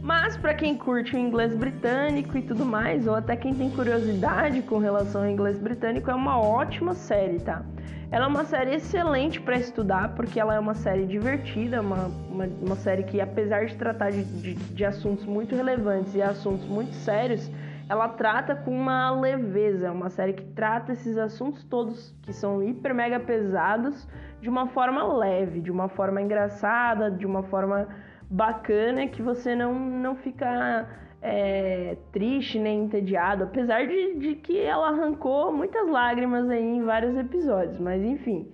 Mas 0.00 0.36
para 0.36 0.54
quem 0.54 0.76
curte 0.76 1.14
o 1.16 1.18
inglês 1.18 1.54
britânico 1.54 2.38
e 2.38 2.42
tudo 2.42 2.64
mais, 2.64 3.06
ou 3.06 3.14
até 3.14 3.36
quem 3.36 3.54
tem 3.54 3.68
curiosidade 3.68 4.62
com 4.62 4.78
relação 4.78 5.22
ao 5.22 5.28
inglês 5.28 5.58
britânico, 5.58 6.10
é 6.10 6.14
uma 6.14 6.40
ótima 6.40 6.94
série, 6.94 7.40
tá? 7.40 7.62
Ela 8.10 8.24
é 8.24 8.28
uma 8.28 8.44
série 8.44 8.76
excelente 8.76 9.38
para 9.38 9.58
estudar, 9.58 10.14
porque 10.14 10.40
ela 10.40 10.54
é 10.54 10.58
uma 10.58 10.74
série 10.74 11.04
divertida, 11.04 11.82
uma, 11.82 12.10
uma, 12.30 12.48
uma 12.62 12.76
série 12.76 13.02
que, 13.02 13.20
apesar 13.20 13.66
de 13.66 13.74
tratar 13.74 14.10
de, 14.10 14.24
de, 14.24 14.54
de 14.54 14.84
assuntos 14.84 15.26
muito 15.26 15.54
relevantes 15.54 16.14
e 16.14 16.22
assuntos 16.22 16.66
muito 16.66 16.94
sérios, 16.94 17.50
ela 17.88 18.08
trata 18.08 18.54
com 18.54 18.70
uma 18.70 19.10
leveza, 19.10 19.86
é 19.86 19.90
uma 19.90 20.10
série 20.10 20.34
que 20.34 20.44
trata 20.44 20.92
esses 20.92 21.16
assuntos 21.16 21.64
todos 21.64 22.14
que 22.22 22.32
são 22.32 22.62
hiper 22.62 22.94
mega 22.94 23.18
pesados 23.18 24.06
de 24.40 24.48
uma 24.48 24.66
forma 24.68 25.02
leve, 25.16 25.60
de 25.60 25.70
uma 25.70 25.88
forma 25.88 26.20
engraçada, 26.20 27.10
de 27.10 27.26
uma 27.26 27.42
forma 27.44 27.88
bacana 28.30 29.06
que 29.06 29.22
você 29.22 29.54
não, 29.54 29.74
não 29.74 30.14
fica 30.14 30.86
é, 31.22 31.96
triste 32.12 32.58
nem 32.58 32.84
entediado, 32.84 33.44
apesar 33.44 33.86
de, 33.86 34.14
de 34.16 34.34
que 34.34 34.58
ela 34.58 34.88
arrancou 34.88 35.52
muitas 35.52 35.88
lágrimas 35.88 36.48
aí 36.50 36.62
em 36.62 36.84
vários 36.84 37.16
episódios, 37.16 37.78
mas 37.78 38.02
enfim. 38.02 38.52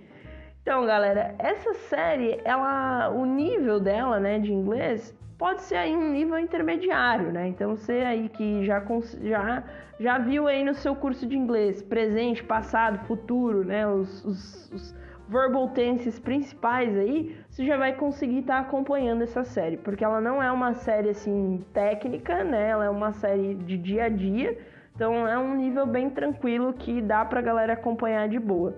Então, 0.62 0.86
galera, 0.86 1.34
essa 1.38 1.74
série, 1.74 2.40
ela, 2.44 3.10
o 3.10 3.26
nível 3.26 3.78
dela, 3.78 4.18
né, 4.18 4.38
de 4.38 4.50
inglês, 4.50 5.14
pode 5.38 5.62
ser 5.62 5.76
aí 5.76 5.94
um 5.94 6.10
nível 6.10 6.38
intermediário, 6.38 7.32
né? 7.32 7.48
Então, 7.48 7.76
você 7.76 7.92
aí 7.92 8.28
que 8.28 8.64
já, 8.64 8.82
já, 9.22 9.64
já 9.98 10.18
viu 10.18 10.46
aí 10.46 10.64
no 10.64 10.74
seu 10.74 10.94
curso 10.94 11.26
de 11.26 11.36
inglês, 11.36 11.82
presente, 11.82 12.42
passado, 12.42 13.04
futuro, 13.06 13.64
né, 13.64 13.86
os, 13.86 14.24
os, 14.24 14.70
os 14.72 14.94
verbal 15.28 15.68
tenses 15.68 16.18
principais 16.18 16.96
aí, 16.96 17.36
você 17.48 17.64
já 17.64 17.76
vai 17.76 17.94
conseguir 17.94 18.40
estar 18.40 18.62
tá 18.62 18.68
acompanhando 18.68 19.22
essa 19.22 19.44
série, 19.44 19.76
porque 19.76 20.04
ela 20.04 20.20
não 20.20 20.42
é 20.42 20.50
uma 20.52 20.74
série 20.74 21.10
assim 21.10 21.64
técnica, 21.72 22.44
né? 22.44 22.70
Ela 22.70 22.84
é 22.86 22.90
uma 22.90 23.12
série 23.12 23.54
de 23.54 23.76
dia 23.78 24.04
a 24.04 24.08
dia, 24.08 24.58
então 24.94 25.26
é 25.26 25.38
um 25.38 25.54
nível 25.54 25.86
bem 25.86 26.10
tranquilo 26.10 26.72
que 26.72 27.00
dá 27.00 27.24
pra 27.24 27.40
galera 27.40 27.72
acompanhar 27.72 28.28
de 28.28 28.38
boa. 28.38 28.74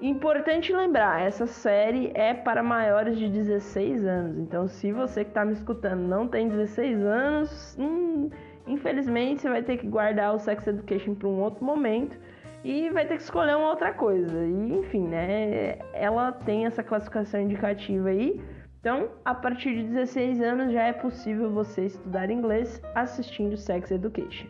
Importante 0.00 0.72
lembrar, 0.72 1.22
essa 1.22 1.44
série 1.44 2.12
é 2.14 2.32
para 2.32 2.62
maiores 2.62 3.18
de 3.18 3.28
16 3.28 4.06
anos, 4.06 4.38
então 4.38 4.68
se 4.68 4.92
você 4.92 5.24
que 5.24 5.30
está 5.30 5.44
me 5.44 5.52
escutando 5.52 6.02
não 6.02 6.28
tem 6.28 6.48
16 6.48 7.02
anos, 7.02 7.76
hum, 7.76 8.30
infelizmente 8.64 9.42
você 9.42 9.48
vai 9.48 9.60
ter 9.60 9.76
que 9.76 9.88
guardar 9.88 10.36
o 10.36 10.38
Sex 10.38 10.64
Education 10.68 11.16
para 11.16 11.26
um 11.26 11.40
outro 11.40 11.64
momento 11.64 12.16
e 12.62 12.90
vai 12.90 13.06
ter 13.06 13.16
que 13.16 13.22
escolher 13.22 13.56
uma 13.56 13.70
outra 13.70 13.92
coisa. 13.92 14.44
E 14.44 14.78
enfim, 14.78 15.02
né? 15.02 15.78
Ela 15.92 16.30
tem 16.30 16.66
essa 16.66 16.82
classificação 16.82 17.40
indicativa 17.40 18.08
aí. 18.08 18.40
Então, 18.80 19.10
a 19.24 19.34
partir 19.34 19.74
de 19.74 19.82
16 19.84 20.40
anos 20.40 20.72
já 20.72 20.82
é 20.82 20.92
possível 20.92 21.50
você 21.50 21.86
estudar 21.86 22.30
inglês 22.30 22.80
assistindo 22.94 23.56
Sex 23.56 23.90
Education. 23.90 24.46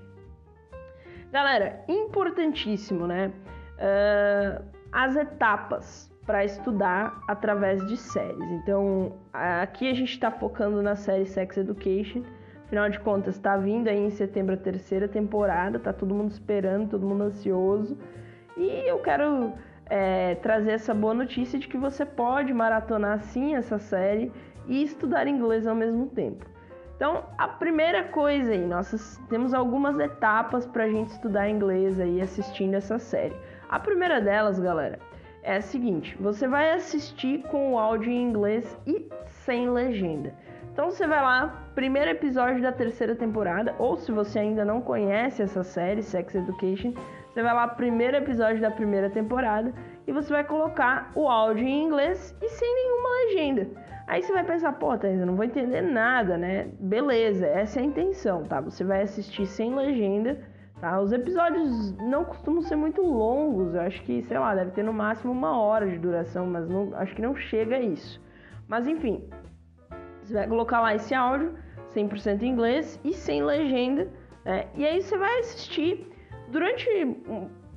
Galera, 1.33 1.83
importantíssimo, 1.89 3.07
né? 3.07 3.33
Uh, 3.79 4.78
as 4.93 5.17
etapas 5.17 6.11
para 6.27 6.45
estudar 6.45 7.23
através 7.27 7.87
de 7.87 7.97
séries. 7.97 8.51
Então, 8.53 9.13
aqui 9.33 9.91
a 9.91 9.95
gente 9.95 10.13
está 10.13 10.31
focando 10.31 10.83
na 10.83 10.95
série 10.95 11.27
Sex 11.27 11.57
Education 11.57 12.23
Afinal 12.69 12.91
de 12.91 13.01
contas, 13.01 13.37
está 13.37 13.57
vindo 13.57 13.89
aí 13.89 13.99
em 13.99 14.11
setembro 14.11 14.53
a 14.53 14.59
terceira 14.59 15.09
temporada, 15.09 15.79
tá 15.79 15.91
todo 15.91 16.15
mundo 16.15 16.31
esperando, 16.33 16.91
todo 16.91 17.07
mundo 17.07 17.25
ansioso. 17.25 17.97
E 18.59 18.87
eu 18.87 18.99
quero 18.99 19.55
é, 19.87 20.35
trazer 20.35 20.73
essa 20.73 20.93
boa 20.93 21.15
notícia 21.15 21.59
de 21.59 21.67
que 21.67 21.79
você 21.79 22.05
pode 22.05 22.53
maratonar 22.53 23.23
sim 23.23 23.55
essa 23.55 23.79
série 23.79 24.31
e 24.67 24.83
estudar 24.83 25.27
inglês 25.27 25.67
ao 25.67 25.75
mesmo 25.75 26.09
tempo. 26.09 26.45
Então, 26.95 27.25
a 27.39 27.49
primeira 27.49 28.05
coisa 28.05 28.53
aí, 28.53 28.67
nós 28.67 29.19
temos 29.31 29.55
algumas 29.55 29.99
etapas 29.99 30.67
para 30.67 30.85
a 30.85 30.91
gente 30.91 31.09
estudar 31.09 31.49
inglês 31.49 31.99
aí 31.99 32.21
assistindo 32.21 32.75
essa 32.75 32.99
série. 32.99 33.35
A 33.69 33.79
primeira 33.79 34.21
delas, 34.21 34.59
galera, 34.59 34.99
é 35.43 35.57
a 35.57 35.61
seguinte: 35.61 36.17
você 36.19 36.49
vai 36.49 36.73
assistir 36.73 37.43
com 37.49 37.75
o 37.75 37.79
áudio 37.79 38.11
em 38.11 38.23
inglês 38.23 38.79
e 38.87 39.09
sem 39.27 39.69
legenda. 39.69 40.33
Então 40.73 40.91
você 40.91 41.07
vai 41.07 41.21
lá, 41.21 41.71
primeiro 41.75 42.11
episódio 42.11 42.63
da 42.63 42.71
terceira 42.71 43.15
temporada, 43.15 43.75
ou 43.79 43.97
se 43.97 44.13
você 44.13 44.39
ainda 44.39 44.65
não 44.65 44.81
conhece 44.81 45.43
essa 45.43 45.65
série, 45.65 46.03
Sex 46.03 46.35
Education, 46.35 46.95
você 47.29 47.43
vai 47.43 47.53
lá, 47.53 47.67
primeiro 47.67 48.17
episódio 48.17 48.61
da 48.61 48.71
primeira 48.71 49.11
temporada, 49.11 49.75
e 50.07 50.13
você 50.13 50.33
vai 50.33 50.45
colocar 50.45 51.11
o 51.15 51.29
áudio 51.29 51.67
em 51.67 51.85
inglês 51.85 52.35
e 52.41 52.49
sem 52.49 52.75
nenhuma 52.75 53.09
legenda. 53.27 53.69
Aí 54.07 54.23
você 54.23 54.33
vai 54.33 54.45
pensar, 54.45 54.73
pô, 54.73 54.97
Thaís, 54.97 55.21
eu 55.21 55.27
não 55.27 55.37
vou 55.37 55.45
entender 55.45 55.83
nada, 55.83 56.39
né? 56.39 56.69
Beleza, 56.81 57.47
essa 57.47 57.79
é 57.79 57.83
a 57.83 57.87
intenção, 57.87 58.45
tá? 58.45 58.61
Você 58.61 58.83
vai 58.83 59.03
assistir 59.03 59.47
sem 59.47 59.75
legenda, 59.75 60.39
tá? 60.81 61.01
Os 61.01 61.13
episódios 61.13 61.93
não 61.99 62.25
costumam 62.25 62.63
ser 62.63 62.77
muito 62.77 63.03
longos, 63.03 63.75
eu 63.75 63.81
acho 63.81 64.03
que, 64.03 64.23
sei 64.23 64.39
lá, 64.39 64.55
deve 64.55 64.71
ter 64.73 64.83
no 64.83 64.93
máximo 64.93 65.33
uma 65.33 65.59
hora 65.59 65.89
de 65.89 65.99
duração, 65.99 66.47
mas 66.47 66.69
não, 66.69 66.95
acho 66.95 67.15
que 67.15 67.23
não 67.23 67.35
chega 67.35 67.77
a 67.77 67.81
isso. 67.81 68.21
Mas 68.67 68.87
enfim, 68.87 69.29
você 70.23 70.35
vai 70.35 70.47
colocar 70.47 70.81
lá 70.81 70.95
esse 70.95 71.15
áudio 71.15 71.55
100% 71.95 72.43
em 72.43 72.49
inglês 72.49 73.01
e 73.05 73.13
sem 73.13 73.43
legenda, 73.43 74.09
né? 74.45 74.67
E 74.75 74.87
aí 74.87 75.01
você 75.01 75.17
vai 75.17 75.39
assistir 75.41 76.07
durante 76.49 76.87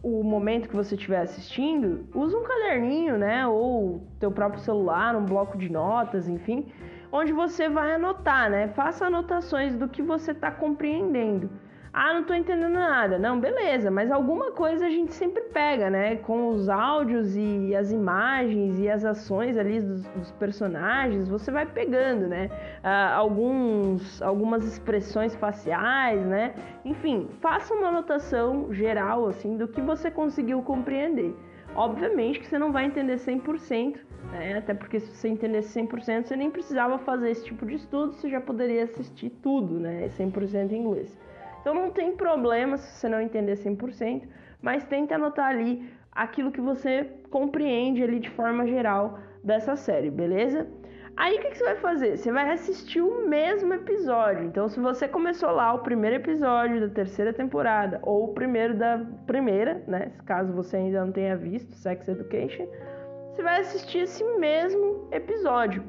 o 0.04 0.24
momento 0.24 0.68
que 0.68 0.76
você 0.76 0.96
estiver 0.96 1.22
assistindo, 1.22 2.08
usa 2.16 2.38
um 2.38 2.44
caderninho, 2.44 3.18
né, 3.18 3.46
ou 3.46 4.02
teu 4.20 4.32
próprio 4.32 4.60
celular, 4.62 5.16
um 5.16 5.26
bloco 5.26 5.58
de 5.58 5.72
notas, 5.72 6.28
enfim, 6.28 6.72
onde 7.12 7.32
você 7.32 7.70
vai 7.70 7.94
anotar, 7.94 8.50
né? 8.50 8.70
Faça 8.70 9.06
anotações 9.06 9.76
do 9.76 9.88
que 9.88 10.02
você 10.02 10.32
está 10.32 10.50
compreendendo. 10.50 11.50
Ah, 11.94 12.14
não 12.14 12.24
tô 12.24 12.34
entendendo 12.34 12.72
nada. 12.72 13.20
Não, 13.20 13.38
beleza, 13.38 13.92
mas 13.92 14.10
alguma 14.12 14.52
coisa 14.52 14.86
a 14.86 14.90
gente 14.90 15.14
sempre 15.14 15.42
pega, 15.44 15.90
né? 15.90 16.16
Com 16.16 16.48
os 16.50 16.70
áudios 16.70 17.36
e 17.36 17.76
as 17.76 17.92
imagens 17.92 18.80
e 18.80 18.90
as 18.90 19.04
ações 19.04 19.58
ali 19.58 19.82
dos, 19.82 20.04
dos 20.08 20.32
personagens, 20.32 21.28
você 21.28 21.52
vai 21.52 21.66
pegando, 21.66 22.28
né? 22.28 22.50
Ah, 22.82 23.14
alguns, 23.16 24.22
algumas 24.22 24.64
expressões 24.66 25.36
faciais, 25.36 26.26
né? 26.26 26.54
Enfim, 26.86 27.28
faça 27.42 27.74
uma 27.74 27.90
anotação 27.90 28.74
geral, 28.74 29.28
assim, 29.28 29.58
do 29.58 29.68
que 29.68 29.82
você 29.82 30.10
conseguiu 30.10 30.62
compreender. 30.62 31.36
Obviamente 31.76 32.40
que 32.40 32.48
você 32.48 32.58
não 32.58 32.72
vai 32.72 32.86
entender 32.86 33.16
100%, 33.18 33.98
né? 34.32 34.60
Até 34.60 34.74
porque 34.74 35.02
se 35.02 35.14
você 35.14 35.28
entendesse 35.28 35.78
100%, 35.78 36.24
você 36.24 36.38
nem 36.38 36.50
precisava 36.50 36.98
fazer 37.00 37.32
esse 37.32 37.44
tipo 37.44 37.66
de 37.66 37.76
estudo, 37.76 38.14
você 38.14 38.30
já 38.30 38.40
poderia 38.40 38.84
assistir 38.84 39.30
tudo, 39.44 39.78
né? 39.78 40.08
100% 40.18 40.72
em 40.72 40.78
inglês. 40.78 41.31
Então 41.62 41.74
não 41.74 41.92
tem 41.92 42.16
problema 42.16 42.78
se 42.78 42.92
você 42.92 43.08
não 43.08 43.22
entender 43.22 43.54
100%, 43.54 44.28
mas 44.62 44.84
tenta 44.84 45.16
anotar 45.16 45.48
ali 45.48 45.90
aquilo 46.12 46.52
que 46.52 46.60
você 46.60 47.06
compreende 47.30 48.04
ali 48.04 48.20
de 48.20 48.30
forma 48.32 48.68
geral 48.68 49.20
dessa 49.44 49.76
série, 49.76 50.10
beleza? 50.10 50.68
Aí 51.18 51.38
o 51.38 51.42
que, 51.42 51.50
que, 51.50 51.58
você 51.58 51.64
vai 51.64 51.76
fazer? 51.76 52.18
Você 52.18 52.32
vai 52.32 52.52
assistir 52.52 53.02
o 53.02 53.28
mesmo 53.28 53.74
episódio. 53.74 54.46
Então, 54.46 54.70
se 54.70 54.80
você 54.80 55.08
começou 55.08 55.52
lá 55.52 55.74
o 55.74 55.80
primeiro 55.80 56.16
episódio 56.16 56.80
da 56.80 56.90
terceira 56.94 57.34
temporada, 57.34 58.00
ou 58.04 58.26
o 58.26 58.34
primeiro 58.34 58.76
da 58.78 59.06
primeira, 59.28 59.84
né? 59.88 60.14
Caso 60.26 60.54
você 60.54 60.78
ainda 60.78 61.04
não 61.04 61.12
tenha 61.12 61.36
visto 61.36 61.76
Sex 61.76 62.08
Education, 62.08 62.66
você 63.30 63.44
vai 63.44 63.60
assistir 63.60 64.00
esse 64.00 64.24
mesmo 64.40 65.10
episódio. 65.12 65.84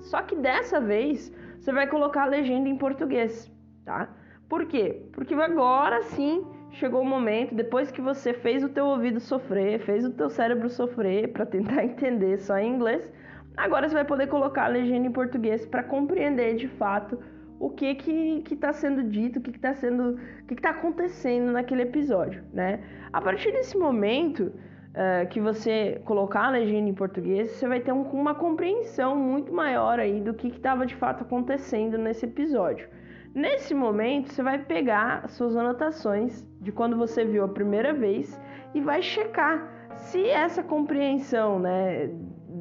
Só 0.00 0.20
que 0.22 0.36
dessa 0.36 0.80
vez 0.80 1.32
você 1.58 1.72
vai 1.72 1.86
colocar 1.86 2.24
a 2.24 2.26
legenda 2.26 2.68
em 2.68 2.76
português, 2.76 3.50
tá? 3.84 4.08
Por 4.54 4.66
quê? 4.66 5.02
Porque 5.10 5.34
agora 5.34 6.00
sim 6.02 6.46
chegou 6.70 7.02
o 7.02 7.04
momento, 7.04 7.56
depois 7.56 7.90
que 7.90 8.00
você 8.00 8.32
fez 8.32 8.62
o 8.62 8.68
teu 8.68 8.86
ouvido 8.86 9.18
sofrer, 9.18 9.80
fez 9.80 10.04
o 10.04 10.12
teu 10.12 10.30
cérebro 10.30 10.68
sofrer 10.68 11.26
para 11.34 11.44
tentar 11.44 11.84
entender 11.84 12.38
só 12.38 12.56
em 12.56 12.72
inglês, 12.72 13.10
agora 13.56 13.88
você 13.88 13.96
vai 13.96 14.04
poder 14.04 14.28
colocar 14.28 14.66
a 14.66 14.68
legenda 14.68 15.08
em 15.08 15.10
português 15.10 15.66
para 15.66 15.82
compreender 15.82 16.54
de 16.54 16.68
fato 16.68 17.18
o 17.58 17.68
que 17.68 17.96
que 17.96 18.54
está 18.54 18.72
sendo 18.72 19.02
dito, 19.02 19.40
o 19.40 19.42
que 19.42 19.50
está 19.50 19.74
sendo, 19.74 20.20
o 20.44 20.46
que 20.46 20.54
está 20.54 20.70
acontecendo 20.70 21.50
naquele 21.50 21.82
episódio, 21.82 22.44
né? 22.52 22.78
A 23.12 23.20
partir 23.20 23.50
desse 23.50 23.76
momento, 23.76 24.52
uh, 24.94 25.26
que 25.30 25.40
você 25.40 26.00
colocar 26.04 26.44
a 26.44 26.50
legenda 26.50 26.88
em 26.88 26.94
português, 26.94 27.50
você 27.50 27.66
vai 27.66 27.80
ter 27.80 27.90
um, 27.90 28.02
uma 28.02 28.36
compreensão 28.36 29.16
muito 29.16 29.52
maior 29.52 29.98
aí 29.98 30.20
do 30.20 30.32
que 30.32 30.46
estava 30.46 30.86
de 30.86 30.94
fato 30.94 31.24
acontecendo 31.24 31.98
nesse 31.98 32.24
episódio. 32.24 32.88
Nesse 33.34 33.74
momento, 33.74 34.32
você 34.32 34.42
vai 34.42 34.58
pegar 34.58 35.28
suas 35.28 35.56
anotações 35.56 36.46
de 36.60 36.70
quando 36.70 36.96
você 36.96 37.24
viu 37.24 37.44
a 37.44 37.48
primeira 37.48 37.92
vez 37.92 38.40
e 38.72 38.80
vai 38.80 39.02
checar 39.02 39.68
se 39.96 40.28
essa 40.28 40.62
compreensão, 40.62 41.58
né, 41.58 42.10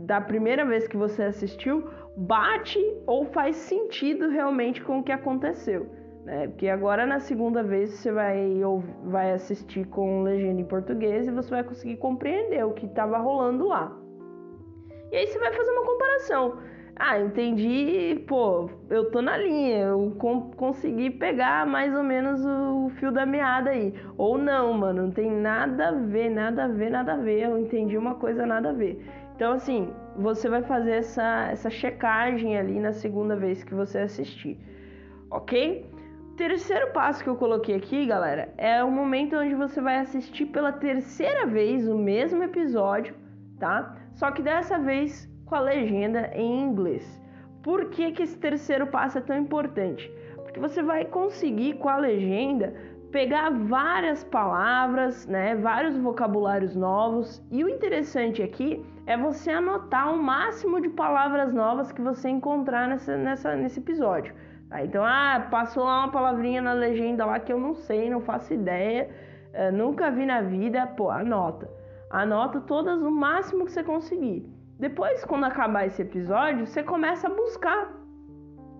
da 0.05 0.19
primeira 0.19 0.65
vez 0.65 0.87
que 0.87 0.97
você 0.97 1.23
assistiu 1.23 1.87
bate 2.17 2.79
ou 3.05 3.25
faz 3.25 3.55
sentido 3.55 4.29
realmente 4.29 4.81
com 4.81 4.99
o 4.99 5.03
que 5.03 5.11
aconteceu. 5.11 5.87
Né? 6.25 6.47
Porque 6.47 6.67
agora 6.67 7.05
na 7.05 7.19
segunda 7.19 7.61
vez 7.61 7.91
você 7.91 8.11
vai, 8.11 8.59
vai 9.03 9.31
assistir 9.33 9.85
com 9.87 10.23
legenda 10.23 10.61
em 10.61 10.65
português 10.65 11.27
e 11.27 11.31
você 11.31 11.49
vai 11.49 11.63
conseguir 11.63 11.97
compreender 11.97 12.65
o 12.65 12.73
que 12.73 12.85
estava 12.85 13.17
rolando 13.17 13.67
lá. 13.67 13.95
E 15.11 15.17
aí 15.17 15.27
você 15.27 15.37
vai 15.37 15.53
fazer 15.53 15.69
uma 15.71 15.85
comparação. 15.85 16.57
Ah, 16.95 17.19
entendi, 17.19 18.23
pô, 18.27 18.69
eu 18.88 19.09
tô 19.09 19.19
na 19.19 19.35
linha, 19.35 19.79
eu 19.85 20.15
consegui 20.55 21.09
pegar 21.09 21.65
mais 21.65 21.93
ou 21.95 22.03
menos 22.03 22.45
o 22.45 22.89
fio 23.00 23.12
da 23.12 23.25
meada 23.25 23.71
aí. 23.71 23.93
Ou 24.15 24.38
não, 24.38 24.73
mano, 24.73 25.03
não 25.03 25.12
tem 25.12 25.31
nada 25.31 25.89
a 25.89 25.91
ver, 25.91 26.29
nada 26.29 26.65
a 26.65 26.67
ver, 26.67 26.91
nada 26.91 27.13
a 27.13 27.17
ver, 27.17 27.41
eu 27.41 27.57
entendi 27.57 27.97
uma 27.97 28.15
coisa 28.15 28.45
nada 28.45 28.69
a 28.69 28.73
ver. 28.73 29.03
Então, 29.35 29.53
assim, 29.53 29.91
você 30.15 30.47
vai 30.47 30.62
fazer 30.62 30.91
essa, 30.91 31.47
essa 31.51 31.69
checagem 31.69 32.57
ali 32.57 32.79
na 32.79 32.93
segunda 32.93 33.35
vez 33.35 33.63
que 33.63 33.73
você 33.73 33.97
assistir, 33.97 34.59
ok? 35.31 35.89
Terceiro 36.38 36.91
passo 36.91 37.23
que 37.23 37.29
eu 37.29 37.35
coloquei 37.35 37.75
aqui, 37.75 38.05
galera, 38.05 38.53
é 38.55 38.83
o 38.83 38.91
momento 38.91 39.35
onde 39.35 39.55
você 39.55 39.81
vai 39.81 39.97
assistir 39.97 40.45
pela 40.45 40.71
terceira 40.71 41.47
vez 41.47 41.88
o 41.88 41.97
mesmo 41.97 42.43
episódio, 42.43 43.15
tá? 43.59 43.97
Só 44.13 44.29
que 44.29 44.43
dessa 44.43 44.77
vez 44.77 45.32
com 45.45 45.55
a 45.55 45.59
legenda 45.59 46.31
em 46.33 46.62
inglês. 46.62 47.21
Por 47.62 47.89
que, 47.89 48.12
que 48.12 48.23
esse 48.23 48.38
terceiro 48.38 48.88
passo 48.88 49.17
é 49.17 49.21
tão 49.21 49.38
importante? 49.38 50.12
Porque 50.35 50.59
você 50.59 50.83
vai 50.83 51.05
conseguir 51.05 51.75
com 51.75 51.89
a 51.89 51.97
legenda 51.97 52.73
pegar 53.13 53.51
várias 53.51 54.23
palavras, 54.23 55.27
né, 55.27 55.55
vários 55.55 55.95
vocabulários 55.95 56.75
novos. 56.75 57.41
E 57.51 57.63
o 57.63 57.69
interessante 57.69 58.41
aqui 58.41 58.83
é 59.05 59.15
você 59.15 59.51
anotar 59.51 60.12
o 60.12 60.17
máximo 60.17 60.81
de 60.81 60.89
palavras 60.89 61.53
novas 61.53 61.91
que 61.91 62.01
você 62.01 62.29
encontrar 62.29 62.88
nessa, 62.88 63.15
nessa, 63.15 63.55
nesse 63.55 63.79
episódio. 63.79 64.33
Tá? 64.67 64.83
Então, 64.83 65.03
ah, 65.05 65.47
passou 65.51 65.83
lá 65.83 66.00
uma 66.00 66.12
palavrinha 66.12 66.62
na 66.62 66.73
legenda 66.73 67.23
lá 67.25 67.39
que 67.39 67.53
eu 67.53 67.59
não 67.59 67.75
sei, 67.75 68.09
não 68.09 68.19
faço 68.19 68.53
ideia, 68.53 69.09
uh, 69.53 69.71
nunca 69.71 70.09
vi 70.09 70.25
na 70.25 70.41
vida, 70.41 70.88
pô, 70.88 71.12
anota. 71.12 71.69
Anota 72.09 72.59
todas 72.62 73.01
o 73.01 73.12
máximo 73.12 73.65
que 73.65 73.71
você 73.71 73.83
conseguir. 73.83 74.43
Depois, 74.83 75.23
quando 75.23 75.45
acabar 75.45 75.87
esse 75.87 76.01
episódio, 76.01 76.67
você 76.67 76.83
começa 76.83 77.27
a 77.27 77.33
buscar 77.33 77.89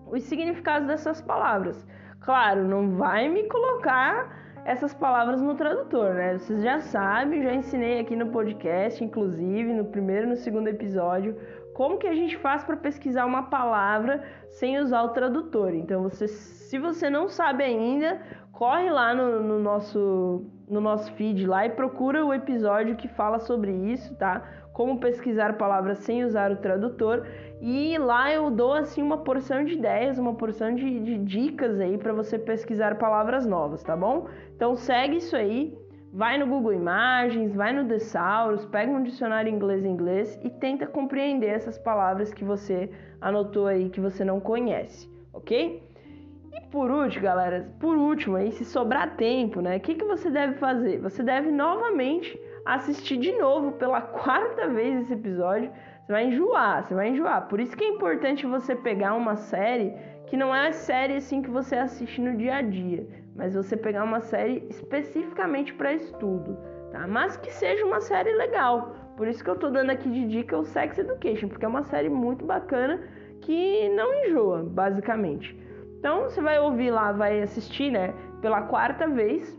os 0.06 0.22
significados 0.24 0.86
dessas 0.86 1.22
palavras. 1.22 1.82
Claro, 2.20 2.68
não 2.68 2.90
vai 2.90 3.26
me 3.26 3.44
colocar 3.44 4.60
essas 4.66 4.92
palavras 4.92 5.40
no 5.40 5.54
tradutor, 5.54 6.12
né? 6.12 6.36
Vocês 6.36 6.62
já 6.62 6.78
sabem, 6.78 7.42
já 7.42 7.54
ensinei 7.54 8.00
aqui 8.00 8.14
no 8.14 8.26
podcast, 8.26 9.02
inclusive 9.02 9.72
no 9.72 9.86
primeiro 9.86 10.26
e 10.26 10.28
no 10.28 10.36
segundo 10.36 10.68
episódio, 10.68 11.38
como 11.72 11.96
que 11.96 12.06
a 12.06 12.14
gente 12.14 12.36
faz 12.36 12.62
para 12.62 12.76
pesquisar 12.76 13.24
uma 13.24 13.44
palavra 13.44 14.22
sem 14.50 14.78
usar 14.78 15.04
o 15.04 15.14
tradutor. 15.14 15.72
Então, 15.72 16.02
você, 16.02 16.28
se 16.28 16.78
você 16.78 17.08
não 17.08 17.28
sabe 17.30 17.64
ainda, 17.64 18.20
corre 18.52 18.90
lá 18.90 19.14
no, 19.14 19.42
no 19.42 19.58
nosso 19.58 20.50
no 20.68 20.80
nosso 20.80 21.12
feed 21.12 21.46
lá 21.46 21.66
e 21.66 21.70
procura 21.70 22.24
o 22.24 22.32
episódio 22.32 22.96
que 22.96 23.06
fala 23.06 23.38
sobre 23.38 23.70
isso, 23.70 24.14
tá? 24.16 24.42
Como 24.74 25.00
pesquisar 25.00 25.56
palavras 25.56 26.00
sem 26.00 26.22
usar 26.22 26.52
o 26.52 26.56
tradutor. 26.56 27.26
E 27.62 27.96
lá 27.96 28.30
eu 28.30 28.50
dou 28.50 28.74
assim 28.74 29.00
uma 29.00 29.18
porção 29.18 29.64
de 29.64 29.72
ideias, 29.72 30.18
uma 30.18 30.34
porção 30.34 30.74
de, 30.74 31.00
de 31.00 31.16
dicas 31.16 31.80
aí 31.80 31.96
para 31.96 32.12
você 32.12 32.38
pesquisar 32.38 32.98
palavras 32.98 33.46
novas, 33.46 33.82
tá 33.82 33.96
bom? 33.96 34.26
Então 34.54 34.76
segue 34.76 35.16
isso 35.16 35.34
aí, 35.34 35.74
vai 36.12 36.36
no 36.36 36.46
Google 36.46 36.74
Imagens, 36.74 37.54
vai 37.54 37.72
no 37.72 37.88
Thesaurus, 37.88 38.66
pega 38.66 38.92
um 38.92 39.02
dicionário 39.02 39.50
inglês 39.50 39.84
inglês 39.84 40.38
e 40.44 40.50
tenta 40.50 40.86
compreender 40.86 41.48
essas 41.48 41.78
palavras 41.78 42.34
que 42.34 42.44
você 42.44 42.90
anotou 43.20 43.66
aí 43.66 43.88
que 43.88 44.00
você 44.00 44.24
não 44.24 44.38
conhece, 44.40 45.10
ok? 45.32 45.82
E 46.52 46.60
por 46.70 46.90
último, 46.90 47.24
galera, 47.24 47.68
por 47.80 47.96
último 47.96 48.36
aí, 48.36 48.52
se 48.52 48.64
sobrar 48.64 49.16
tempo, 49.16 49.60
né? 49.60 49.76
O 49.76 49.80
que, 49.80 49.94
que 49.94 50.04
você 50.04 50.30
deve 50.30 50.54
fazer? 50.54 51.00
Você 51.00 51.22
deve 51.22 51.50
novamente 51.50 52.38
assistir 52.64 53.16
de 53.16 53.32
novo 53.32 53.72
pela 53.72 54.00
quarta 54.22 54.68
vez 54.68 55.02
esse 55.02 55.12
episódio. 55.14 55.70
Você 56.04 56.12
vai 56.12 56.26
enjoar, 56.26 56.84
você 56.84 56.94
vai 56.94 57.08
enjoar. 57.08 57.48
Por 57.48 57.60
isso 57.60 57.76
que 57.76 57.84
é 57.84 57.88
importante 57.88 58.46
você 58.46 58.74
pegar 58.74 59.14
uma 59.14 59.36
série 59.36 59.94
que 60.26 60.36
não 60.36 60.54
é 60.54 60.68
a 60.68 60.72
série 60.72 61.16
assim 61.16 61.42
que 61.42 61.50
você 61.50 61.76
assiste 61.76 62.20
no 62.20 62.36
dia 62.36 62.56
a 62.56 62.62
dia, 62.62 63.06
mas 63.34 63.54
você 63.54 63.76
pegar 63.76 64.04
uma 64.04 64.20
série 64.20 64.66
especificamente 64.68 65.72
para 65.74 65.92
estudo, 65.92 66.58
tá? 66.90 67.06
Mas 67.06 67.36
que 67.36 67.52
seja 67.52 67.84
uma 67.84 68.00
série 68.00 68.32
legal. 68.32 68.96
Por 69.16 69.28
isso 69.28 69.44
que 69.44 69.50
eu 69.50 69.56
tô 69.56 69.70
dando 69.70 69.90
aqui 69.90 70.10
de 70.10 70.26
dica 70.26 70.58
o 70.58 70.64
Sex 70.64 70.98
Education, 70.98 71.48
porque 71.48 71.64
é 71.64 71.68
uma 71.68 71.84
série 71.84 72.08
muito 72.08 72.44
bacana 72.44 73.00
que 73.40 73.88
não 73.90 74.12
enjoa, 74.24 74.62
basicamente. 74.62 75.56
Então 75.98 76.24
você 76.24 76.40
vai 76.40 76.58
ouvir 76.58 76.90
lá, 76.90 77.12
vai 77.12 77.40
assistir, 77.40 77.90
né, 77.90 78.12
pela 78.40 78.62
quarta 78.62 79.06
vez. 79.06 79.58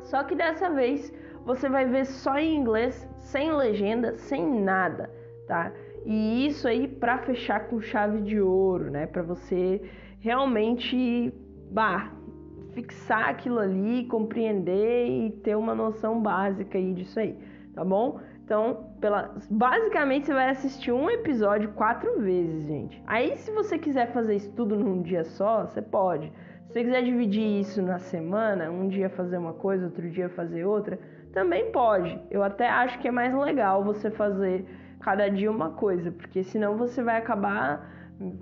Só 0.00 0.22
que 0.24 0.34
dessa 0.34 0.70
vez 0.70 1.12
você 1.44 1.68
vai 1.68 1.84
ver 1.86 2.06
só 2.06 2.38
em 2.38 2.56
inglês, 2.56 3.08
sem 3.18 3.52
legenda, 3.52 4.16
sem 4.16 4.60
nada, 4.60 5.10
tá? 5.46 5.72
E 6.04 6.46
isso 6.46 6.66
aí 6.66 6.88
para 6.88 7.18
fechar 7.18 7.68
com 7.68 7.80
chave 7.80 8.20
de 8.22 8.40
ouro, 8.40 8.90
né? 8.90 9.06
Para 9.06 9.22
você 9.22 9.80
realmente, 10.20 11.32
bah, 11.70 12.12
fixar 12.72 13.28
aquilo 13.28 13.58
ali, 13.58 14.06
compreender 14.06 15.06
e 15.08 15.30
ter 15.30 15.56
uma 15.56 15.74
noção 15.74 16.20
básica 16.20 16.78
aí 16.78 16.92
disso 16.92 17.20
aí, 17.20 17.36
tá 17.74 17.84
bom? 17.84 18.20
Então, 18.44 18.90
pela... 19.00 19.34
basicamente 19.50 20.26
você 20.26 20.34
vai 20.34 20.50
assistir 20.50 20.92
um 20.92 21.08
episódio 21.08 21.72
quatro 21.72 22.20
vezes, 22.20 22.66
gente. 22.66 23.02
Aí, 23.06 23.36
se 23.36 23.50
você 23.50 23.78
quiser 23.78 24.12
fazer 24.12 24.36
isso 24.36 24.52
tudo 24.52 24.76
num 24.76 25.00
dia 25.00 25.24
só, 25.24 25.64
você 25.66 25.80
pode. 25.80 26.32
Se 26.66 26.74
você 26.74 26.84
quiser 26.84 27.02
dividir 27.02 27.60
isso 27.60 27.80
na 27.82 27.98
semana, 27.98 28.70
um 28.70 28.88
dia 28.88 29.08
fazer 29.10 29.38
uma 29.38 29.52
coisa, 29.52 29.86
outro 29.86 30.10
dia 30.10 30.28
fazer 30.28 30.64
outra, 30.64 30.98
também 31.32 31.70
pode. 31.72 32.18
Eu 32.30 32.42
até 32.42 32.68
acho 32.68 32.98
que 32.98 33.08
é 33.08 33.10
mais 33.10 33.34
legal 33.34 33.82
você 33.82 34.10
fazer 34.10 34.64
cada 35.00 35.28
dia 35.28 35.50
uma 35.50 35.70
coisa, 35.70 36.10
porque 36.12 36.44
senão 36.44 36.76
você 36.76 37.02
vai 37.02 37.16
acabar. 37.16 37.90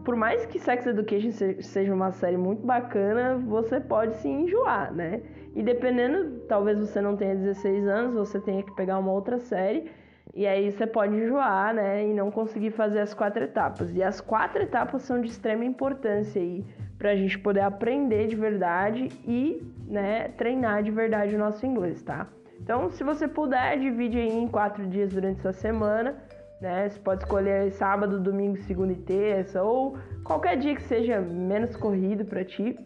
Por 0.04 0.14
mais 0.14 0.44
que 0.44 0.58
Sex 0.58 0.86
Education 0.86 1.30
seja 1.60 1.94
uma 1.94 2.12
série 2.12 2.36
muito 2.36 2.66
bacana, 2.66 3.38
você 3.38 3.80
pode 3.80 4.14
se 4.16 4.28
enjoar, 4.28 4.92
né? 4.92 5.22
E 5.54 5.62
dependendo, 5.62 6.40
talvez 6.48 6.78
você 6.78 7.00
não 7.00 7.16
tenha 7.16 7.34
16 7.34 7.86
anos, 7.86 8.14
você 8.14 8.38
tenha 8.40 8.62
que 8.62 8.72
pegar 8.72 8.98
uma 8.98 9.10
outra 9.10 9.38
série 9.38 9.90
e 10.34 10.46
aí 10.46 10.70
você 10.70 10.86
pode 10.86 11.16
enjoar, 11.16 11.74
né? 11.74 12.06
E 12.06 12.12
não 12.12 12.30
conseguir 12.30 12.70
fazer 12.70 13.00
as 13.00 13.14
quatro 13.14 13.42
etapas. 13.42 13.94
E 13.94 14.02
as 14.02 14.20
quatro 14.20 14.62
etapas 14.62 15.02
são 15.02 15.20
de 15.20 15.28
extrema 15.28 15.64
importância 15.64 16.40
aí 16.40 16.64
para 16.98 17.12
a 17.12 17.16
gente 17.16 17.38
poder 17.38 17.60
aprender 17.60 18.26
de 18.26 18.36
verdade 18.36 19.08
e, 19.26 19.62
né, 19.88 20.28
treinar 20.36 20.82
de 20.82 20.90
verdade 20.90 21.34
o 21.34 21.38
nosso 21.38 21.64
inglês, 21.64 22.02
tá? 22.02 22.28
Então, 22.60 22.90
se 22.90 23.02
você 23.02 23.26
puder, 23.26 23.78
divide 23.78 24.18
aí 24.18 24.28
em 24.28 24.46
quatro 24.46 24.86
dias 24.86 25.12
durante 25.12 25.40
sua 25.40 25.52
semana, 25.52 26.16
né? 26.60 26.88
Você 26.88 27.00
pode 27.00 27.24
escolher 27.24 27.72
sábado, 27.72 28.20
domingo, 28.20 28.58
segunda 28.58 28.92
e 28.92 28.96
terça, 28.96 29.62
ou 29.62 29.96
qualquer 30.24 30.58
dia 30.58 30.74
que 30.74 30.82
seja 30.82 31.20
menos 31.20 31.74
corrido 31.74 32.24
para 32.24 32.44
ti 32.44 32.78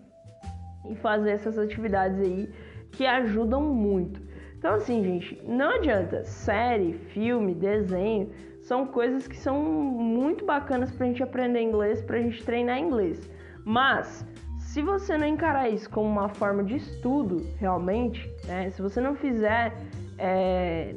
e 0.88 0.94
fazer 0.96 1.32
essas 1.32 1.58
atividades 1.58 2.20
aí 2.20 2.48
que 2.92 3.04
ajudam 3.04 3.60
muito. 3.60 4.22
Então, 4.56 4.74
assim, 4.74 5.02
gente, 5.02 5.42
não 5.44 5.70
adianta. 5.74 6.24
Série, 6.24 6.94
filme, 7.12 7.54
desenho 7.54 8.30
são 8.62 8.86
coisas 8.86 9.28
que 9.28 9.36
são 9.36 9.62
muito 9.62 10.46
bacanas 10.46 10.90
pra 10.90 11.06
gente 11.06 11.22
aprender 11.22 11.60
inglês, 11.60 12.00
pra 12.00 12.18
gente 12.18 12.42
treinar 12.44 12.78
inglês. 12.78 13.28
Mas, 13.64 14.26
se 14.74 14.82
você 14.82 15.16
não 15.16 15.24
encarar 15.24 15.68
isso 15.68 15.88
como 15.88 16.08
uma 16.08 16.28
forma 16.28 16.64
de 16.64 16.74
estudo, 16.74 17.46
realmente, 17.60 18.28
né? 18.44 18.70
Se 18.70 18.82
você 18.82 19.00
não 19.00 19.14
fizer 19.14 19.72
é, 20.18 20.92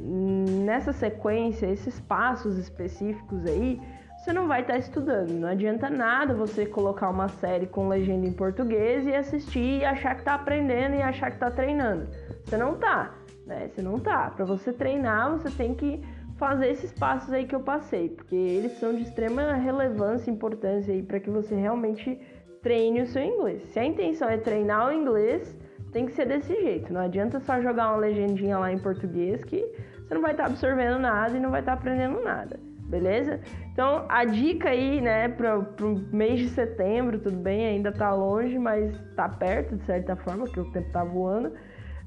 nessa 0.66 0.92
sequência 0.92 1.66
esses 1.66 2.00
passos 2.00 2.58
específicos 2.58 3.46
aí, 3.46 3.80
você 4.18 4.32
não 4.32 4.48
vai 4.48 4.62
estar 4.62 4.72
tá 4.72 4.78
estudando. 4.80 5.30
Não 5.30 5.46
adianta 5.46 5.88
nada 5.88 6.34
você 6.34 6.66
colocar 6.66 7.08
uma 7.08 7.28
série 7.28 7.68
com 7.68 7.86
legenda 7.86 8.26
em 8.26 8.32
português 8.32 9.06
e 9.06 9.14
assistir 9.14 9.78
e 9.82 9.84
achar 9.84 10.16
que 10.16 10.22
está 10.22 10.34
aprendendo 10.34 10.96
e 10.96 11.00
achar 11.02 11.30
que 11.30 11.36
está 11.36 11.48
treinando. 11.48 12.08
Você 12.44 12.56
não 12.56 12.74
tá 12.74 13.14
né? 13.48 13.68
Você 13.68 13.80
não 13.80 13.98
tá. 13.98 14.30
Para 14.30 14.44
você 14.44 14.72
treinar, 14.72 15.30
você 15.32 15.50
tem 15.50 15.74
que 15.74 16.02
fazer 16.36 16.68
esses 16.68 16.92
passos 16.92 17.32
aí 17.32 17.46
que 17.46 17.54
eu 17.54 17.60
passei, 17.60 18.10
porque 18.10 18.36
eles 18.36 18.78
são 18.78 18.94
de 18.94 19.02
extrema 19.02 19.54
relevância 19.54 20.30
e 20.30 20.34
importância 20.34 20.92
aí 20.92 21.02
para 21.02 21.18
que 21.18 21.30
você 21.30 21.54
realmente 21.56 22.20
treine 22.62 23.02
o 23.02 23.06
seu 23.06 23.22
inglês. 23.22 23.62
Se 23.70 23.78
a 23.78 23.84
intenção 23.84 24.28
é 24.28 24.36
treinar 24.36 24.88
o 24.88 24.92
inglês, 24.92 25.56
tem 25.92 26.06
que 26.06 26.12
ser 26.12 26.26
desse 26.26 26.54
jeito. 26.54 26.92
Não 26.92 27.00
adianta 27.00 27.40
só 27.40 27.60
jogar 27.60 27.88
uma 27.88 27.98
legendinha 27.98 28.58
lá 28.58 28.72
em 28.72 28.78
português 28.78 29.42
que 29.44 29.64
você 30.06 30.14
não 30.14 30.22
vai 30.22 30.32
estar 30.32 30.44
tá 30.44 30.50
absorvendo 30.50 30.98
nada 30.98 31.36
e 31.36 31.40
não 31.40 31.50
vai 31.50 31.60
estar 31.60 31.72
tá 31.72 31.78
aprendendo 31.78 32.22
nada, 32.22 32.58
beleza? 32.88 33.40
Então, 33.72 34.06
a 34.08 34.24
dica 34.24 34.70
aí, 34.70 35.00
né, 35.00 35.28
para 35.28 35.58
o 35.58 35.98
mês 36.12 36.40
de 36.40 36.48
setembro, 36.48 37.18
tudo 37.18 37.36
bem, 37.36 37.66
ainda 37.66 37.92
tá 37.92 38.12
longe, 38.12 38.58
mas 38.58 38.98
tá 39.14 39.28
perto 39.28 39.76
de 39.76 39.84
certa 39.84 40.16
forma, 40.16 40.48
que 40.48 40.58
o 40.58 40.70
tempo 40.72 40.90
tá 40.90 41.04
voando. 41.04 41.52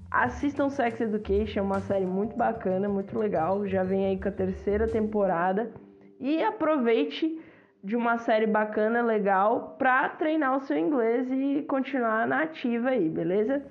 Assistam 0.09 0.69
Sex 0.69 0.99
Education, 0.99 1.59
é 1.59 1.61
uma 1.61 1.79
série 1.79 2.05
muito 2.05 2.35
bacana, 2.35 2.89
muito 2.89 3.17
legal. 3.17 3.65
Já 3.65 3.83
vem 3.83 4.07
aí 4.07 4.19
com 4.19 4.27
a 4.27 4.31
terceira 4.31 4.85
temporada. 4.85 5.71
E 6.19 6.43
aproveite 6.43 7.39
de 7.83 7.95
uma 7.95 8.17
série 8.19 8.45
bacana, 8.45 9.01
legal, 9.01 9.75
para 9.79 10.09
treinar 10.09 10.55
o 10.55 10.61
seu 10.61 10.77
inglês 10.77 11.27
e 11.31 11.63
continuar 11.67 12.27
na 12.27 12.43
ativa 12.43 12.89
aí, 12.89 13.09
beleza? 13.09 13.63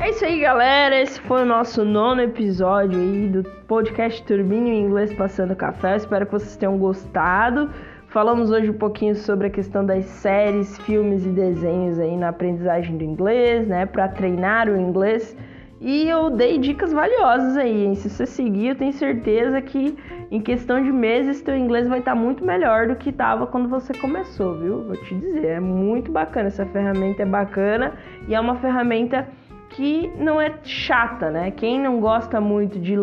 É 0.00 0.10
isso 0.10 0.22
aí, 0.22 0.38
galera. 0.38 1.00
Esse 1.00 1.18
foi 1.22 1.42
o 1.42 1.46
nosso 1.46 1.82
nono 1.82 2.20
episódio 2.20 3.00
aí 3.00 3.26
do 3.28 3.42
podcast 3.66 4.22
Turbinho 4.24 4.74
Inglês 4.74 5.14
Passando 5.14 5.56
Café. 5.56 5.96
Espero 5.96 6.26
que 6.26 6.32
vocês 6.32 6.56
tenham 6.56 6.76
gostado. 6.76 7.70
Falamos 8.14 8.52
hoje 8.52 8.70
um 8.70 8.78
pouquinho 8.78 9.16
sobre 9.16 9.48
a 9.48 9.50
questão 9.50 9.84
das 9.84 10.04
séries, 10.04 10.78
filmes 10.78 11.26
e 11.26 11.30
desenhos 11.30 11.98
aí 11.98 12.16
na 12.16 12.28
aprendizagem 12.28 12.96
do 12.96 13.02
inglês, 13.02 13.66
né, 13.66 13.86
para 13.86 14.06
treinar 14.06 14.68
o 14.68 14.80
inglês. 14.80 15.36
E 15.80 16.08
eu 16.08 16.30
dei 16.30 16.56
dicas 16.56 16.92
valiosas 16.92 17.56
aí, 17.56 17.86
hein? 17.86 17.96
Se 17.96 18.08
você 18.08 18.24
seguir, 18.24 18.68
eu 18.68 18.76
tenho 18.76 18.92
certeza 18.92 19.60
que 19.60 19.98
em 20.30 20.40
questão 20.40 20.80
de 20.80 20.92
meses 20.92 21.42
teu 21.42 21.56
inglês 21.56 21.88
vai 21.88 21.98
estar 21.98 22.14
tá 22.14 22.16
muito 22.16 22.44
melhor 22.44 22.86
do 22.86 22.94
que 22.94 23.10
estava 23.10 23.48
quando 23.48 23.68
você 23.68 23.92
começou, 23.92 24.60
viu? 24.60 24.84
Vou 24.84 24.96
te 24.96 25.12
dizer, 25.16 25.46
é 25.46 25.60
muito 25.60 26.12
bacana 26.12 26.46
essa 26.46 26.64
ferramenta, 26.66 27.24
é 27.24 27.26
bacana 27.26 27.94
e 28.28 28.34
é 28.36 28.38
uma 28.38 28.54
ferramenta 28.54 29.26
que 29.70 30.08
não 30.16 30.40
é 30.40 30.54
chata, 30.62 31.32
né? 31.32 31.50
Quem 31.50 31.80
não 31.80 31.98
gosta 31.98 32.40
muito 32.40 32.78
de 32.78 32.94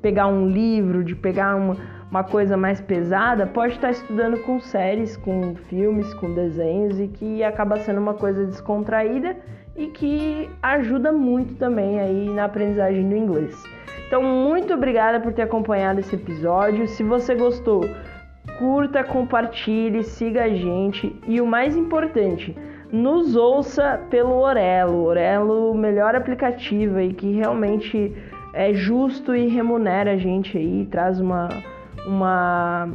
pegar 0.00 0.26
um 0.26 0.48
livro, 0.48 1.04
de 1.04 1.14
pegar 1.14 1.54
uma, 1.54 1.76
uma 2.14 2.22
coisa 2.22 2.56
mais 2.56 2.80
pesada, 2.80 3.44
pode 3.44 3.72
estar 3.72 3.90
estudando 3.90 4.38
com 4.44 4.60
séries, 4.60 5.16
com 5.16 5.56
filmes, 5.68 6.14
com 6.14 6.32
desenhos 6.32 7.00
e 7.00 7.08
que 7.08 7.42
acaba 7.42 7.76
sendo 7.80 8.00
uma 8.00 8.14
coisa 8.14 8.46
descontraída 8.46 9.36
e 9.76 9.88
que 9.88 10.48
ajuda 10.62 11.10
muito 11.10 11.56
também 11.56 11.98
aí 11.98 12.30
na 12.30 12.44
aprendizagem 12.44 13.08
do 13.08 13.16
inglês. 13.16 13.60
Então, 14.06 14.22
muito 14.22 14.72
obrigada 14.72 15.18
por 15.18 15.32
ter 15.32 15.42
acompanhado 15.42 15.98
esse 15.98 16.14
episódio. 16.14 16.86
Se 16.86 17.02
você 17.02 17.34
gostou, 17.34 17.80
curta, 18.60 19.02
compartilhe, 19.02 20.04
siga 20.04 20.44
a 20.44 20.50
gente 20.50 21.12
e 21.26 21.40
o 21.40 21.46
mais 21.46 21.76
importante, 21.76 22.56
nos 22.92 23.34
ouça 23.34 24.00
pelo 24.08 24.36
Orelo. 24.36 25.02
Orelo, 25.02 25.74
melhor 25.74 26.14
aplicativo 26.14 26.98
aí 26.98 27.12
que 27.12 27.32
realmente 27.32 28.14
é 28.52 28.72
justo 28.72 29.34
e 29.34 29.48
remunera 29.48 30.12
a 30.12 30.16
gente 30.16 30.56
aí, 30.56 30.86
traz 30.88 31.18
uma, 31.18 31.48
uma 32.06 32.88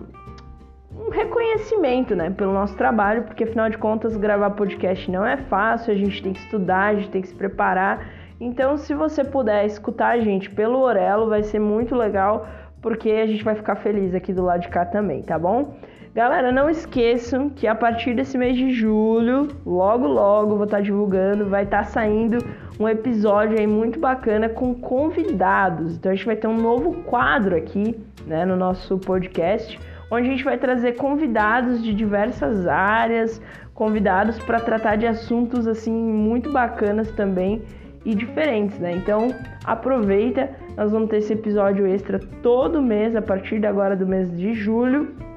um 0.92 1.10
reconhecimento, 1.10 2.16
né, 2.16 2.30
pelo 2.30 2.52
nosso 2.52 2.76
trabalho, 2.76 3.24
porque 3.24 3.44
afinal 3.44 3.70
de 3.70 3.78
contas 3.78 4.18
gravar 4.18 4.50
podcast 4.52 5.10
não 5.10 5.26
é 5.26 5.38
fácil, 5.38 5.94
a 5.94 5.96
gente 5.96 6.22
tem 6.22 6.34
que 6.34 6.40
estudar, 6.40 6.88
a 6.88 6.96
gente 6.96 7.10
tem 7.10 7.22
que 7.22 7.28
se 7.28 7.36
preparar. 7.36 8.10
Então, 8.40 8.78
se 8.78 8.94
você 8.94 9.24
puder 9.24 9.66
escutar 9.66 10.10
a 10.10 10.20
gente 10.20 10.50
pelo 10.50 10.80
Orelo, 10.80 11.30
vai 11.30 11.44
ser 11.44 11.60
muito 11.60 11.96
legal, 11.96 12.48
porque 12.82 13.10
a 13.12 13.26
gente 13.26 13.44
vai 13.44 13.56
ficar 13.56 13.76
feliz 13.76 14.16
aqui 14.16 14.34
do 14.34 14.44
lado 14.44 14.62
de 14.62 14.70
cá 14.70 14.86
também, 14.86 15.22
tá 15.22 15.38
bom? 15.38 15.76
Galera, 16.14 16.52
não 16.52 16.68
esqueçam 16.72 17.50
que 17.52 17.68
a 17.68 17.76
partir 17.76 18.16
desse 18.16 18.36
mês 18.36 18.58
de 18.58 18.72
julho, 18.72 19.48
logo 19.64 20.08
logo 20.08 20.56
vou 20.56 20.64
estar 20.64 20.82
divulgando, 20.82 21.46
vai 21.46 21.66
estar 21.66 21.84
saindo 21.84 22.44
um 22.80 22.90
episódio 22.90 23.60
aí 23.60 23.68
muito 23.68 24.00
bacana 24.00 24.50
com 24.50 24.74
convidados. 24.74 25.96
Então 25.96 26.12
a 26.12 26.16
gente 26.16 26.26
vai 26.26 26.36
ter 26.36 26.48
um 26.48 26.58
novo 26.58 27.04
quadro 27.04 27.56
aqui, 27.56 27.96
né, 28.26 28.44
no 28.44 28.56
nosso 28.56 28.98
podcast, 28.98 29.80
onde 30.10 30.28
a 30.28 30.32
gente 30.32 30.44
vai 30.44 30.58
trazer 30.58 30.94
convidados 30.94 31.84
de 31.84 31.94
diversas 31.94 32.66
áreas, 32.66 33.40
convidados 33.76 34.40
para 34.40 34.60
tratar 34.60 34.96
de 34.96 35.06
assuntos 35.06 35.68
assim 35.68 35.94
muito 35.94 36.52
bacanas 36.52 37.12
também 37.12 37.62
e 38.04 38.16
diferentes, 38.16 38.80
né? 38.80 38.94
Então 38.94 39.28
aproveita, 39.64 40.50
nós 40.76 40.92
vamos 40.92 41.08
ter 41.10 41.18
esse 41.18 41.34
episódio 41.34 41.86
extra 41.86 42.18
todo 42.42 42.82
mês 42.82 43.16
a 43.16 43.22
partir 43.22 43.60
de 43.60 43.68
agora 43.68 43.96
do 43.96 44.08
mês 44.08 44.36
de 44.36 44.56
julho 44.56 45.29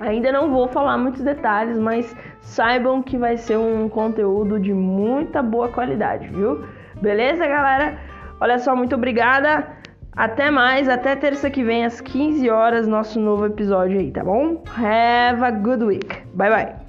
Ainda 0.00 0.32
não 0.32 0.50
vou 0.50 0.68
falar 0.68 0.98
muitos 0.98 1.22
detalhes, 1.22 1.78
mas 1.78 2.14
saibam 2.40 3.02
que 3.02 3.16
vai 3.16 3.36
ser 3.36 3.56
um 3.56 3.88
conteúdo 3.88 4.58
de 4.58 4.72
muita 4.72 5.42
boa 5.42 5.68
qualidade, 5.68 6.28
viu? 6.28 6.64
Beleza, 7.00 7.46
galera? 7.46 7.98
Olha 8.40 8.58
só, 8.58 8.74
muito 8.74 8.94
obrigada. 8.94 9.66
Até 10.16 10.50
mais, 10.50 10.88
até 10.88 11.16
terça 11.16 11.50
que 11.50 11.64
vem 11.64 11.84
às 11.84 12.00
15 12.00 12.48
horas, 12.48 12.86
nosso 12.86 13.18
novo 13.18 13.46
episódio 13.46 13.98
aí, 13.98 14.12
tá 14.12 14.22
bom? 14.22 14.62
Have 14.76 15.42
a 15.42 15.50
good 15.50 15.82
week. 15.84 16.22
Bye 16.34 16.50
bye. 16.50 16.83